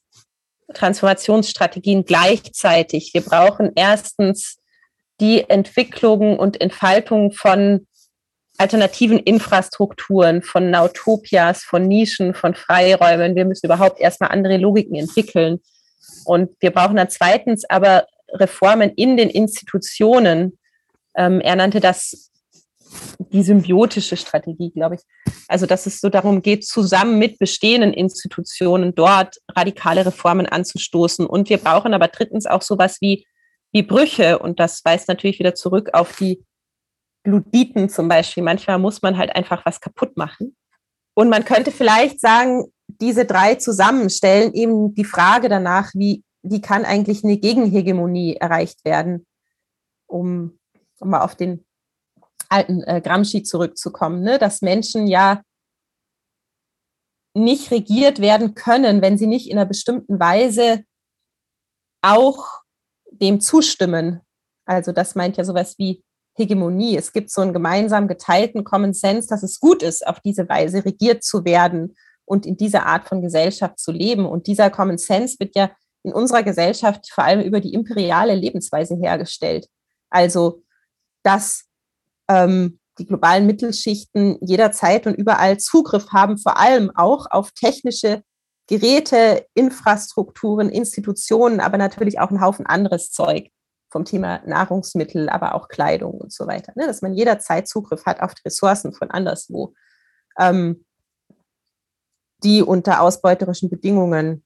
[0.75, 3.15] Transformationsstrategien gleichzeitig.
[3.15, 4.59] Wir brauchen erstens
[5.23, 7.87] die Entwicklung und Entfaltung von
[8.59, 13.37] alternativen Infrastrukturen, von Nautopias, von Nischen, von Freiräumen.
[13.37, 15.61] Wir müssen überhaupt erstmal andere Logiken entwickeln.
[16.25, 20.59] Und wir brauchen dann zweitens aber Reformen in den Institutionen.
[21.17, 22.31] Ähm, er nannte das
[23.19, 25.01] die symbiotische Strategie, glaube ich.
[25.49, 31.27] Also, dass es so darum geht, zusammen mit bestehenden Institutionen dort radikale Reformen anzustoßen.
[31.27, 33.25] Und wir brauchen aber drittens auch sowas wie
[33.75, 34.39] die Brüche.
[34.39, 36.45] Und das weist natürlich wieder zurück auf die
[37.25, 38.43] Luditen zum Beispiel.
[38.43, 40.57] Manchmal muss man halt einfach was kaputt machen.
[41.15, 46.85] Und man könnte vielleicht sagen, diese drei zusammenstellen eben die Frage danach, wie wie kann
[46.85, 49.27] eigentlich eine Gegenhegemonie erreicht werden,
[50.07, 50.59] um,
[51.01, 51.65] um mal auf den
[52.49, 54.39] alten äh, Gramsci zurückzukommen, ne?
[54.39, 55.43] dass Menschen ja
[57.35, 60.85] nicht regiert werden können, wenn sie nicht in einer bestimmten Weise
[62.03, 62.62] auch
[63.21, 64.21] dem zustimmen.
[64.65, 66.03] Also das meint ja sowas wie
[66.35, 66.97] Hegemonie.
[66.97, 70.85] Es gibt so einen gemeinsam geteilten Common Sense, dass es gut ist, auf diese Weise
[70.85, 71.95] regiert zu werden
[72.25, 74.27] und in dieser Art von Gesellschaft zu leben.
[74.27, 75.71] Und dieser Common Sense wird ja
[76.03, 79.69] in unserer Gesellschaft vor allem über die imperiale Lebensweise hergestellt.
[80.11, 80.63] Also,
[81.23, 81.65] dass
[82.29, 88.23] ähm, die globalen Mittelschichten jederzeit und überall Zugriff haben, vor allem auch auf technische
[88.73, 93.51] Geräte, Infrastrukturen, Institutionen, aber natürlich auch einen Haufen anderes Zeug
[93.91, 96.73] vom Thema Nahrungsmittel, aber auch Kleidung und so weiter.
[96.75, 96.87] Ne?
[96.87, 99.75] Dass man jederzeit Zugriff hat auf die Ressourcen von anderswo,
[100.39, 100.87] ähm,
[102.43, 104.43] die unter ausbeuterischen Bedingungen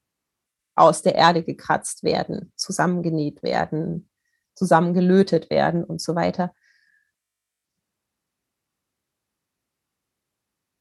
[0.74, 4.10] aus der Erde gekratzt werden, zusammengenäht werden,
[4.56, 6.52] zusammengelötet werden und so weiter.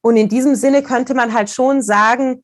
[0.02, 2.42] Und in diesem Sinne könnte man halt schon sagen,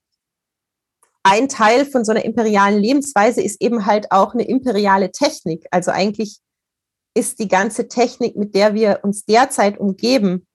[1.22, 5.66] ein Teil von so einer imperialen Lebensweise ist eben halt auch eine imperiale Technik.
[5.70, 6.38] Also eigentlich
[7.14, 10.46] ist die ganze Technik, mit der wir uns derzeit umgeben,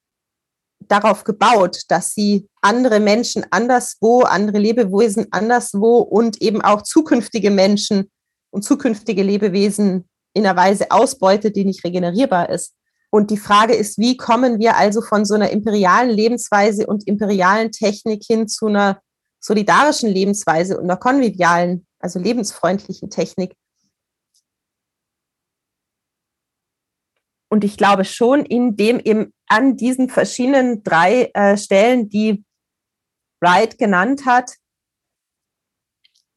[0.80, 8.12] darauf gebaut, dass sie andere Menschen anderswo, andere Lebewesen anderswo und eben auch zukünftige Menschen
[8.52, 12.74] und zukünftige Lebewesen in einer Weise ausbeutet, die nicht regenerierbar ist.
[13.10, 17.72] Und die Frage ist, wie kommen wir also von so einer imperialen Lebensweise und imperialen
[17.72, 19.02] Technik hin zu einer
[19.48, 23.54] solidarischen Lebensweise und einer konvivialen, also lebensfreundlichen Technik?
[27.50, 32.44] Und ich glaube schon, indem eben an diesen verschiedenen drei äh, Stellen, die
[33.42, 34.52] Wright genannt hat,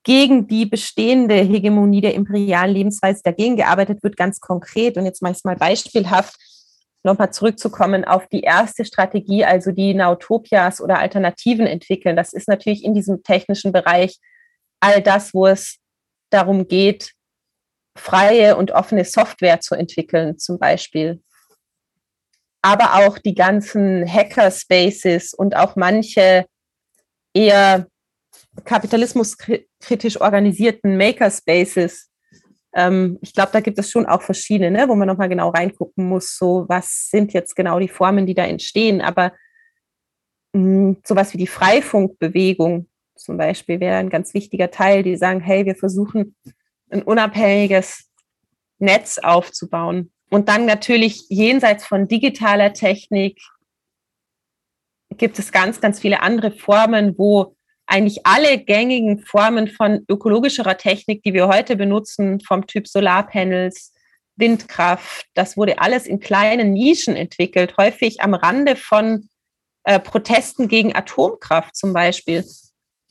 [0.04, 4.96] gegen die bestehende Hegemonie der imperialen Lebensweise dagegen gearbeitet wird, ganz konkret.
[4.96, 6.36] Und jetzt mache ich es mal beispielhaft
[7.02, 12.16] nochmal zurückzukommen auf die erste Strategie, also die Nautopias oder Alternativen entwickeln.
[12.16, 14.18] Das ist natürlich in diesem technischen Bereich
[14.80, 15.78] all das, wo es
[16.30, 17.12] darum geht,
[17.96, 21.22] freie und offene Software zu entwickeln, zum Beispiel.
[22.62, 26.46] Aber auch die ganzen Hackerspaces und auch manche
[27.34, 27.86] eher
[28.64, 32.09] kapitalismuskritisch organisierten Makerspaces,
[32.74, 36.08] ähm, ich glaube, da gibt es schon auch verschiedene, ne, wo man nochmal genau reingucken
[36.08, 39.00] muss, so was sind jetzt genau die Formen, die da entstehen.
[39.00, 39.32] Aber
[40.52, 45.40] mh, hm, sowas wie die Freifunkbewegung zum Beispiel wäre ein ganz wichtiger Teil, die sagen,
[45.40, 46.34] hey, wir versuchen
[46.90, 48.10] ein unabhängiges
[48.78, 50.10] Netz aufzubauen.
[50.30, 53.40] Und dann natürlich jenseits von digitaler Technik
[55.16, 57.56] gibt es ganz, ganz viele andere Formen, wo
[57.90, 63.92] eigentlich alle gängigen Formen von ökologischerer Technik, die wir heute benutzen, vom Typ Solarpanels,
[64.36, 69.28] Windkraft, das wurde alles in kleinen Nischen entwickelt, häufig am Rande von
[69.84, 72.44] äh, Protesten gegen Atomkraft zum Beispiel.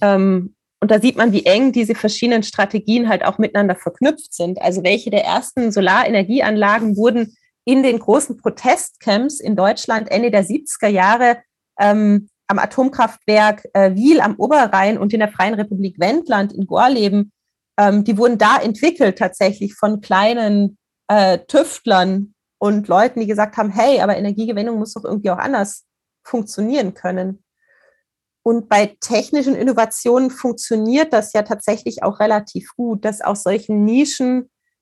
[0.02, 4.62] Ähm, und da sieht man, wie eng diese verschiedenen Strategien halt auch miteinander verknüpft sind.
[4.62, 10.88] Also welche der ersten Solarenergieanlagen wurden in den großen Protestcamps in Deutschland Ende der 70er
[10.88, 11.40] Jahre
[11.80, 17.32] ähm, am Atomkraftwerk äh, Wiel am Oberrhein und in der Freien Republik Wendland in Gorleben,
[17.80, 20.78] ähm, die wurden da entwickelt tatsächlich von kleinen
[21.08, 25.86] äh, Tüftlern und Leuten, die gesagt haben, hey, aber Energiegewinnung muss doch irgendwie auch anders
[26.24, 27.44] funktionieren können.
[28.44, 33.86] Und bei technischen Innovationen funktioniert das ja tatsächlich auch relativ gut, dass aus solchen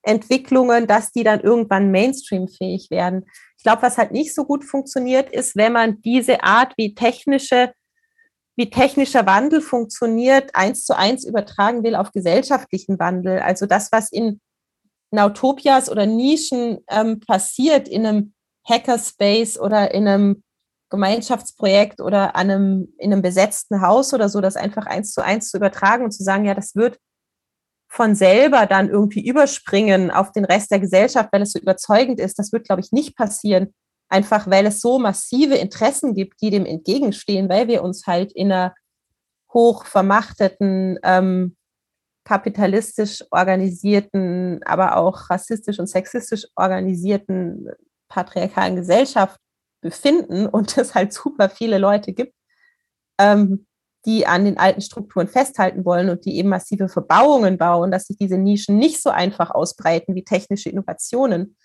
[0.07, 3.25] Nischenentwicklungen, dass die dann irgendwann Mainstream-fähig werden.
[3.57, 7.73] Ich glaube, was halt nicht so gut funktioniert, ist, wenn man diese Art, wie technische,
[8.55, 13.39] wie technischer Wandel funktioniert, eins zu eins übertragen will auf gesellschaftlichen Wandel.
[13.39, 14.39] Also das, was in
[15.11, 18.33] Nautopias oder Nischen ähm, passiert, in einem
[18.67, 20.43] Hackerspace oder in einem
[20.89, 25.49] Gemeinschaftsprojekt oder an einem, in einem besetzten Haus oder so, das einfach eins zu eins
[25.49, 26.97] zu übertragen und zu sagen, ja, das wird
[27.87, 32.37] von selber dann irgendwie überspringen auf den Rest der Gesellschaft, weil es so überzeugend ist,
[32.37, 33.73] das wird, glaube ich, nicht passieren.
[34.09, 38.51] Einfach weil es so massive Interessen gibt, die dem entgegenstehen, weil wir uns halt in
[38.51, 38.73] einer
[39.53, 41.55] hoch vermachteten, ähm,
[42.23, 47.69] kapitalistisch organisierten, aber auch rassistisch und sexistisch organisierten
[48.09, 49.39] patriarchalen Gesellschaft
[49.81, 52.33] befinden und es halt super viele Leute gibt,
[53.19, 53.65] ähm,
[54.05, 58.17] die an den alten Strukturen festhalten wollen und die eben massive Verbauungen bauen, dass sich
[58.17, 61.57] diese Nischen nicht so einfach ausbreiten wie technische Innovationen.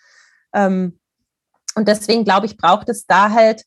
[0.54, 0.98] Ähm,
[1.74, 3.64] und deswegen glaube ich, braucht es da halt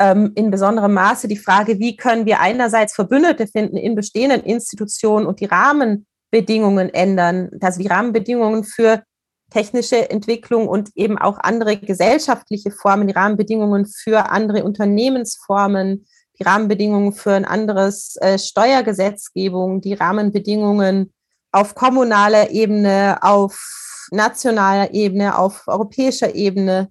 [0.00, 5.26] ähm, in besonderem Maße die Frage, wie können wir einerseits Verbündete finden in bestehenden Institutionen
[5.26, 9.02] und die Rahmen Rahmenbedingungen ändern, also die Rahmenbedingungen für
[9.50, 16.06] technische Entwicklung und eben auch andere gesellschaftliche Formen, die Rahmenbedingungen für andere Unternehmensformen,
[16.40, 21.12] die Rahmenbedingungen für ein anderes äh, Steuergesetzgebung, die Rahmenbedingungen
[21.52, 26.90] auf kommunaler Ebene, auf nationaler Ebene, auf europäischer Ebene.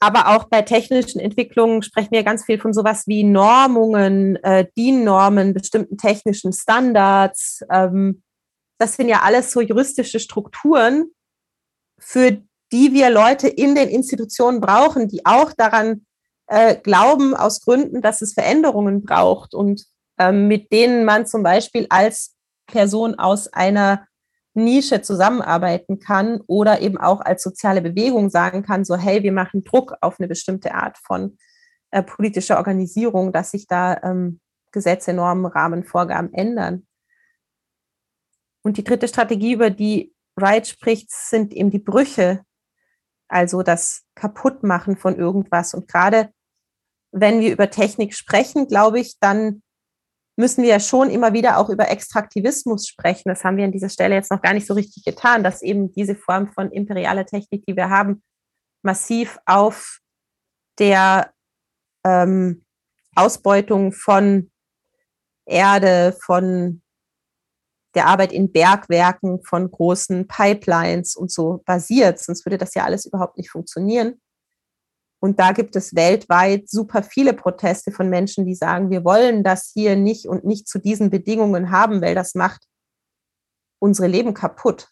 [0.00, 5.54] Aber auch bei technischen Entwicklungen sprechen wir ganz viel von sowas wie Normungen, äh, DIN-Normen,
[5.54, 7.60] bestimmten technischen Standards.
[7.70, 8.22] Ähm,
[8.78, 11.06] das sind ja alles so juristische Strukturen,
[11.98, 16.04] für die wir Leute in den Institutionen brauchen, die auch daran
[16.52, 19.86] äh, glauben, aus Gründen, dass es Veränderungen braucht und
[20.18, 22.36] ähm, mit denen man zum Beispiel als
[22.66, 24.06] Person aus einer
[24.52, 29.64] Nische zusammenarbeiten kann oder eben auch als soziale Bewegung sagen kann, so hey, wir machen
[29.64, 31.38] Druck auf eine bestimmte Art von
[31.90, 34.38] äh, politischer Organisierung, dass sich da ähm,
[34.72, 36.86] Gesetze, Normen, Rahmen, Vorgaben ändern.
[38.62, 42.44] Und die dritte Strategie, über die Wright spricht, sind eben die Brüche,
[43.28, 45.72] also das Kaputtmachen von irgendwas.
[45.72, 46.30] Und gerade
[47.12, 49.62] wenn wir über Technik sprechen, glaube ich, dann
[50.36, 53.28] müssen wir ja schon immer wieder auch über Extraktivismus sprechen.
[53.28, 55.92] Das haben wir an dieser Stelle jetzt noch gar nicht so richtig getan, dass eben
[55.92, 58.22] diese Form von imperialer Technik, die wir haben,
[58.82, 59.98] massiv auf
[60.78, 61.32] der
[62.04, 62.64] ähm,
[63.14, 64.50] Ausbeutung von
[65.44, 66.82] Erde, von
[67.94, 72.18] der Arbeit in Bergwerken, von großen Pipelines und so basiert.
[72.18, 74.21] Sonst würde das ja alles überhaupt nicht funktionieren.
[75.22, 79.70] Und da gibt es weltweit super viele Proteste von Menschen, die sagen, wir wollen das
[79.72, 82.66] hier nicht und nicht zu diesen Bedingungen haben, weil das macht
[83.78, 84.88] unsere Leben kaputt.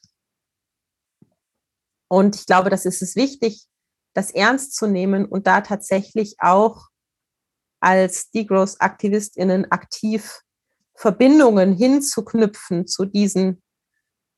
[2.09, 3.67] Und ich glaube, das ist es wichtig,
[4.15, 6.91] das ernst zu nehmen und da tatsächlich auch
[7.81, 10.43] als Degrowth-AktivistInnen aktiv
[10.95, 13.65] Verbindungen hinzuknüpfen zu diesen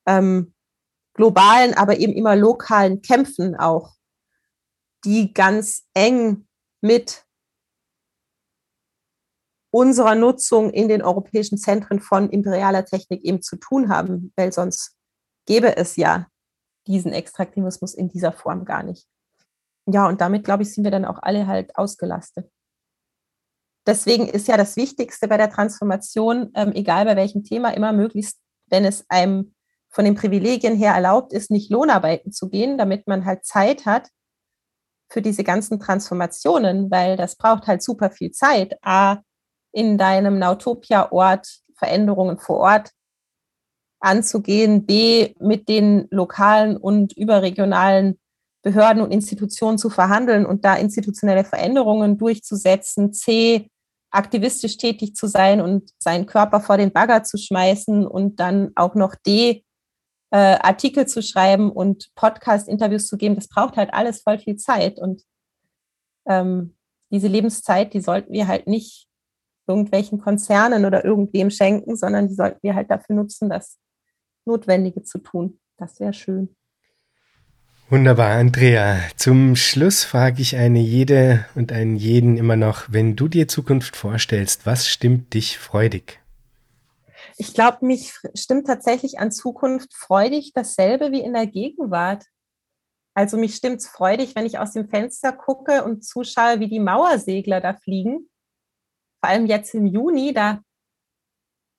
[0.07, 0.55] ähm,
[1.13, 3.95] globalen, aber eben immer lokalen Kämpfen auch,
[5.05, 6.47] die ganz eng
[6.81, 7.25] mit
[9.73, 14.95] unserer Nutzung in den europäischen Zentren von imperialer Technik eben zu tun haben, weil sonst
[15.47, 16.27] gäbe es ja
[16.87, 19.07] diesen Extraktivismus in dieser Form gar nicht.
[19.87, 22.51] Ja, und damit, glaube ich, sind wir dann auch alle halt ausgelastet.
[23.87, 28.39] Deswegen ist ja das Wichtigste bei der Transformation, ähm, egal bei welchem Thema, immer möglichst,
[28.67, 29.55] wenn es einem
[29.89, 34.09] von den Privilegien her erlaubt ist, nicht Lohnarbeiten zu gehen, damit man halt Zeit hat
[35.13, 38.77] für diese ganzen Transformationen, weil das braucht halt super viel Zeit.
[38.83, 39.19] A,
[39.73, 42.91] in deinem Nautopia-Ort Veränderungen vor Ort
[44.01, 48.19] anzugehen, B, mit den lokalen und überregionalen
[48.63, 53.69] Behörden und Institutionen zu verhandeln und da institutionelle Veränderungen durchzusetzen, C,
[54.11, 58.95] aktivistisch tätig zu sein und seinen Körper vor den Bagger zu schmeißen und dann auch
[58.95, 59.65] noch D,
[60.33, 64.99] äh, Artikel zu schreiben und Podcast-Interviews zu geben, das braucht halt alles voll viel Zeit.
[64.99, 65.23] Und
[66.27, 66.75] ähm,
[67.11, 69.07] diese Lebenszeit, die sollten wir halt nicht
[69.69, 73.79] irgendwelchen Konzernen oder irgendwem schenken, sondern die sollten wir halt dafür nutzen, das
[74.47, 75.61] Notwendige zu tun.
[75.77, 76.57] Das wäre schön.
[77.91, 79.01] Wunderbar, Andrea.
[79.17, 83.97] Zum Schluss frage ich eine jede und einen jeden immer noch, wenn du dir Zukunft
[83.97, 86.22] vorstellst, was stimmt dich freudig?
[87.43, 92.25] Ich glaube, mich stimmt tatsächlich an Zukunft freudig dasselbe wie in der Gegenwart.
[93.15, 96.79] Also mich stimmt es freudig, wenn ich aus dem Fenster gucke und zuschaue, wie die
[96.79, 98.31] Mauersegler da fliegen.
[99.21, 100.61] Vor allem jetzt im Juni, da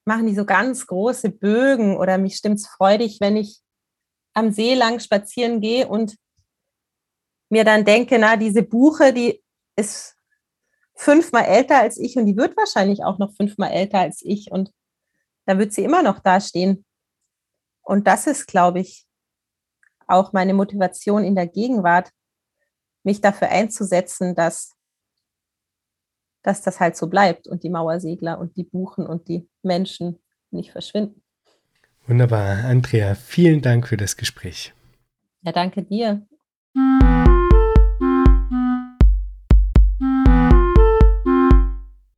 [0.03, 3.61] machen die so ganz große Bögen oder mich stimmt es freudig, wenn ich
[4.33, 6.17] am See lang spazieren gehe und
[7.49, 9.41] mir dann denke, na, diese Buche, die
[9.77, 10.17] ist
[10.93, 14.73] fünfmal älter als ich und die wird wahrscheinlich auch noch fünfmal älter als ich und
[15.45, 16.85] da wird sie immer noch dastehen.
[17.81, 19.05] Und das ist, glaube ich,
[20.07, 22.11] auch meine Motivation in der Gegenwart,
[23.03, 24.75] mich dafür einzusetzen, dass,
[26.41, 30.21] dass das halt so bleibt und die Mauersegler und die Buchen und die Menschen
[30.51, 31.21] nicht verschwinden.
[32.05, 32.65] Wunderbar.
[32.65, 34.73] Andrea, vielen Dank für das Gespräch.
[35.41, 36.25] Ja, danke dir.